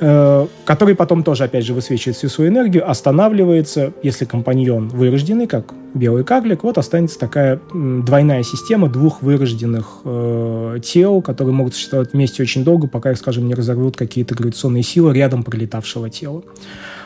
Э, 0.01 0.47
который 0.65 0.95
потом 0.95 1.23
тоже, 1.23 1.43
опять 1.43 1.65
же, 1.65 1.73
высвечивает 1.73 2.15
всю 2.15 2.29
свою 2.29 2.51
энергию, 2.51 2.89
останавливается, 2.89 3.91
если 4.01 4.23
компаньон 4.23 4.87
вырожденный, 4.87 5.45
как 5.45 5.73
белый 5.93 6.23
карлик, 6.23 6.63
вот 6.63 6.77
останется 6.77 7.19
такая 7.19 7.59
двойная 7.73 8.43
система 8.43 8.87
двух 8.87 9.21
вырожденных 9.21 10.01
э, 10.05 10.79
тел, 10.81 11.21
которые 11.21 11.53
могут 11.53 11.73
существовать 11.73 12.13
вместе 12.13 12.41
очень 12.43 12.63
долго, 12.63 12.87
пока 12.87 13.11
их, 13.11 13.17
скажем, 13.17 13.47
не 13.47 13.53
разорвут 13.53 13.97
какие-то 13.97 14.35
гравитационные 14.35 14.83
силы 14.83 15.13
рядом 15.13 15.43
пролетавшего 15.43 16.09
тела. 16.09 16.43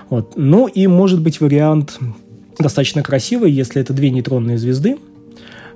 Вот. 0.10 0.34
Ну 0.36 0.67
и 0.67 0.86
может 0.86 1.19
быть 1.21 1.41
вариант 1.41 1.97
достаточно 2.60 3.01
красивый, 3.01 3.51
если 3.51 3.82
это 3.82 3.93
две 3.93 4.12
нейтронные 4.12 4.60
звезды. 4.60 4.97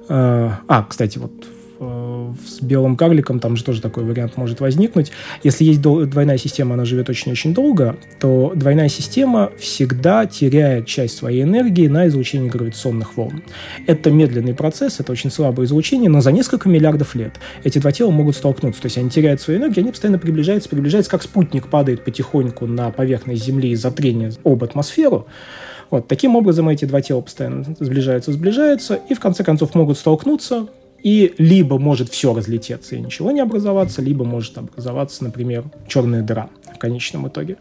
Э, 0.08 0.51
а, 0.67 0.84
кстати, 0.84 1.17
вот 1.17 1.32
с 1.79 2.61
белым 2.61 2.95
карликом 2.95 3.39
там 3.39 3.55
же 3.55 3.63
тоже 3.63 3.81
такой 3.81 4.03
вариант 4.03 4.37
может 4.37 4.59
возникнуть. 4.59 5.11
Если 5.43 5.63
есть 5.63 5.81
двойная 5.81 6.37
система, 6.37 6.73
она 6.73 6.85
живет 6.85 7.09
очень-очень 7.09 7.53
долго, 7.53 7.97
то 8.19 8.53
двойная 8.55 8.89
система 8.89 9.51
всегда 9.59 10.25
теряет 10.25 10.87
часть 10.87 11.17
своей 11.17 11.43
энергии 11.43 11.87
на 11.87 12.07
излучение 12.07 12.49
гравитационных 12.49 13.17
волн. 13.17 13.43
Это 13.85 14.11
медленный 14.11 14.53
процесс, 14.53 14.99
это 14.99 15.11
очень 15.11 15.31
слабое 15.31 15.65
излучение, 15.65 16.09
но 16.09 16.21
за 16.21 16.31
несколько 16.31 16.69
миллиардов 16.69 17.15
лет 17.15 17.33
эти 17.63 17.79
два 17.79 17.91
тела 17.91 18.11
могут 18.11 18.35
столкнуться. 18.35 18.81
То 18.81 18.85
есть 18.87 18.97
они 18.97 19.09
теряют 19.09 19.41
свою 19.41 19.59
энергию, 19.59 19.83
они 19.83 19.91
постоянно 19.91 20.19
приближаются, 20.19 20.69
приближаются, 20.69 21.11
как 21.11 21.23
спутник 21.23 21.67
падает 21.67 22.03
потихоньку 22.03 22.65
на 22.65 22.91
поверхность 22.91 23.43
Земли 23.43 23.69
из-за 23.71 23.91
трения 23.91 24.31
об 24.43 24.63
атмосферу. 24.63 25.27
Вот, 25.89 26.07
таким 26.07 26.35
образом 26.35 26.67
эти 26.67 26.85
два 26.85 27.01
тела 27.01 27.21
постоянно 27.21 27.63
сближаются, 27.79 28.33
сближаются, 28.33 28.99
и 29.09 29.13
в 29.13 29.19
конце 29.21 29.43
концов 29.43 29.73
могут 29.73 29.97
столкнуться, 29.97 30.67
и 31.08 31.34
либо 31.38 31.80
может 31.80 32.10
все 32.10 32.34
разлететься 32.34 32.98
и 32.98 33.00
ничего 33.00 33.32
не 33.32 33.39
образоваться, 33.39 34.02
либо 34.02 34.26
может 34.26 34.58
образоваться, 34.58 35.24
например, 35.24 35.63
черная 35.88 36.22
дыра 36.22 36.50
в 36.76 36.78
конечном 36.78 37.30
итоге. 37.30 37.56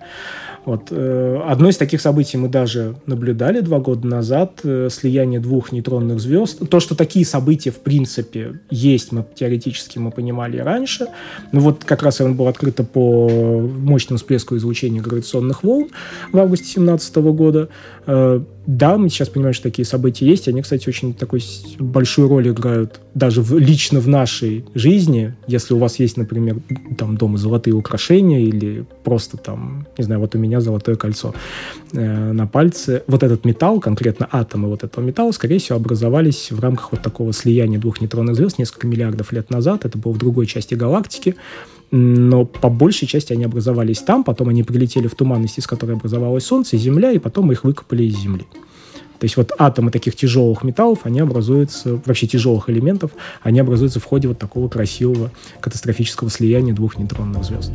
Вот. 0.66 0.88
Э, 0.90 1.40
одно 1.46 1.68
из 1.68 1.76
таких 1.76 2.00
событий 2.00 2.37
мы 2.37 2.48
даже 2.48 2.96
наблюдали 3.07 3.61
два 3.61 3.79
года 3.79 4.07
назад, 4.07 4.61
э, 4.64 4.88
слияние 4.90 5.38
двух 5.38 5.70
нейтронных 5.70 6.18
звезд. 6.20 6.68
То, 6.68 6.81
что 6.81 6.96
такие 6.96 7.24
события 7.24 7.71
в 7.71 7.79
принципе 7.79 8.60
есть, 8.69 9.12
мы 9.12 9.25
теоретически 9.35 9.98
мы 9.98 10.10
понимали 10.10 10.58
раньше. 10.58 11.06
Ну 11.52 11.60
вот 11.60 11.85
как 11.85 12.02
раз 12.02 12.21
он 12.21 12.35
был 12.35 12.48
открыто 12.48 12.83
по 12.83 13.29
мощному 13.29 14.19
всплеску 14.19 14.56
излучения 14.56 15.00
гравитационных 15.00 15.62
волн 15.62 15.88
в 16.33 16.38
августе 16.38 16.81
2017 16.81 17.17
года. 17.17 17.69
Э, 18.06 18.40
да, 18.67 18.98
мы 18.98 19.08
сейчас 19.08 19.29
понимаем, 19.29 19.54
что 19.54 19.64
такие 19.64 19.87
события 19.87 20.27
есть. 20.27 20.48
Они, 20.48 20.60
кстати, 20.60 20.88
очень 20.88 21.14
такой 21.14 21.40
большую 21.79 22.29
роль 22.29 22.48
играют 22.48 23.00
даже 23.14 23.40
в, 23.40 23.56
лично 23.58 24.00
в 24.00 24.08
нашей 24.08 24.64
жизни. 24.75 25.35
Если 25.46 25.73
у 25.73 25.79
вас 25.79 26.00
есть, 26.00 26.17
например, 26.17 26.56
там 26.98 27.17
дома 27.17 27.38
золотые 27.38 27.75
украшения 27.75 28.40
или 28.40 28.85
просто 29.04 29.37
там, 29.37 29.87
не 29.96 30.04
знаю, 30.04 30.21
вот 30.21 30.35
у 30.35 30.38
меня 30.38 30.56
золотое 30.61 30.96
кольцо 30.96 31.35
э, 31.92 32.33
на 32.33 32.46
пальце. 32.46 33.02
Вот 33.07 33.23
этот 33.23 33.44
металл, 33.44 33.81
конкретно 33.81 34.29
атомы 34.31 34.69
вот 34.69 34.85
этого 34.85 35.04
металла, 35.04 35.33
скорее 35.33 35.59
всего, 35.59 35.77
образовались 35.77 36.50
в 36.50 36.61
рамках 36.61 36.92
вот 36.92 37.02
такого 37.02 37.33
слияния 37.33 37.79
двух 37.79 38.00
нейтронных 38.00 38.37
звезд 38.37 38.59
несколько 38.59 38.87
миллиардов 38.87 39.33
лет 39.33 39.50
назад. 39.50 39.85
Это 39.85 39.98
было 39.98 40.13
в 40.13 40.19
другой 40.19 40.46
части 40.46 40.75
галактики 40.75 41.37
но 41.90 42.44
по 42.44 42.69
большей 42.69 43.07
части 43.07 43.33
они 43.33 43.44
образовались 43.44 44.00
там, 44.00 44.25
потом 44.25 44.48
они 44.48 44.63
прилетели 44.63 45.07
в 45.07 45.15
туманность, 45.15 45.59
из 45.59 45.67
которой 45.67 45.92
образовалось 45.92 46.44
Солнце 46.44 46.77
и 46.77 46.79
Земля, 46.79 47.13
и 47.13 47.19
потом 47.19 47.46
мы 47.46 47.52
их 47.52 47.65
выкопали 47.65 48.04
из 48.04 48.17
Земли. 48.19 48.44
То 49.19 49.25
есть 49.25 49.37
вот 49.37 49.52
атомы 49.59 49.90
таких 49.90 50.15
тяжелых 50.15 50.63
металлов, 50.63 51.00
они 51.04 51.21
образуются, 51.21 52.00
вообще 52.04 52.27
тяжелых 52.27 52.69
элементов, 52.69 53.13
они 53.42 53.61
образуются 53.61 53.98
в 53.98 54.04
ходе 54.04 54.29
вот 54.29 54.38
такого 54.38 54.69
красивого 54.69 55.31
катастрофического 55.61 56.29
слияния 56.29 56.75
двух 56.75 56.98
нейтронных 56.98 57.44
звезд. 57.44 57.73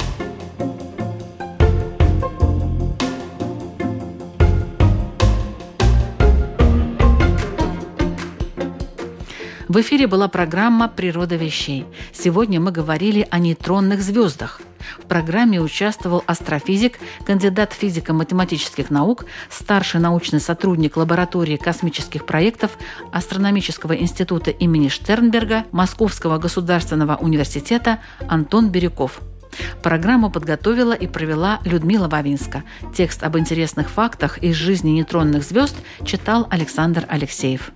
В 9.72 9.80
эфире 9.80 10.06
была 10.06 10.28
программа 10.28 10.90
«Природа 10.90 11.38
вещей». 11.38 11.86
Сегодня 12.12 12.60
мы 12.60 12.74
говорили 12.74 13.26
о 13.32 13.40
нейтронных 13.40 14.02
звездах. 14.02 14.60
В 15.00 15.04
программе 15.08 15.62
участвовал 15.62 16.26
астрофизик, 16.28 17.00
кандидат 17.26 17.72
физико-математических 17.72 18.90
наук, 18.90 19.24
старший 19.50 20.02
научный 20.02 20.42
сотрудник 20.42 20.98
лаборатории 20.98 21.56
космических 21.56 22.26
проектов 22.26 22.72
Астрономического 23.14 23.94
института 23.94 24.52
имени 24.52 24.90
Штернберга 24.90 25.64
Московского 25.72 26.38
государственного 26.38 27.16
университета 27.16 28.00
Антон 28.28 28.72
Бирюков. 28.72 29.22
Программу 29.84 30.30
подготовила 30.30 30.94
и 30.94 31.08
провела 31.08 31.60
Людмила 31.66 32.08
Вавинска. 32.08 32.64
Текст 32.96 33.24
об 33.24 33.38
интересных 33.38 33.90
фактах 33.90 34.38
из 34.40 34.56
жизни 34.56 34.92
нейтронных 34.92 35.44
звезд 35.44 35.76
читал 36.06 36.48
Александр 36.50 37.06
Алексеев. 37.10 37.72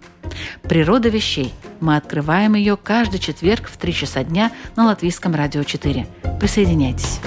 Природа 0.64 1.10
вещей. 1.10 1.54
Мы 1.80 1.96
открываем 1.96 2.56
ее 2.56 2.78
каждый 2.78 3.20
четверг 3.20 3.68
в 3.68 3.78
3 3.78 3.94
часа 3.94 4.24
дня 4.24 4.52
на 4.76 4.86
Латвийском 4.86 5.36
радио 5.36 5.64
4. 5.64 6.08
Присоединяйтесь. 6.40 7.20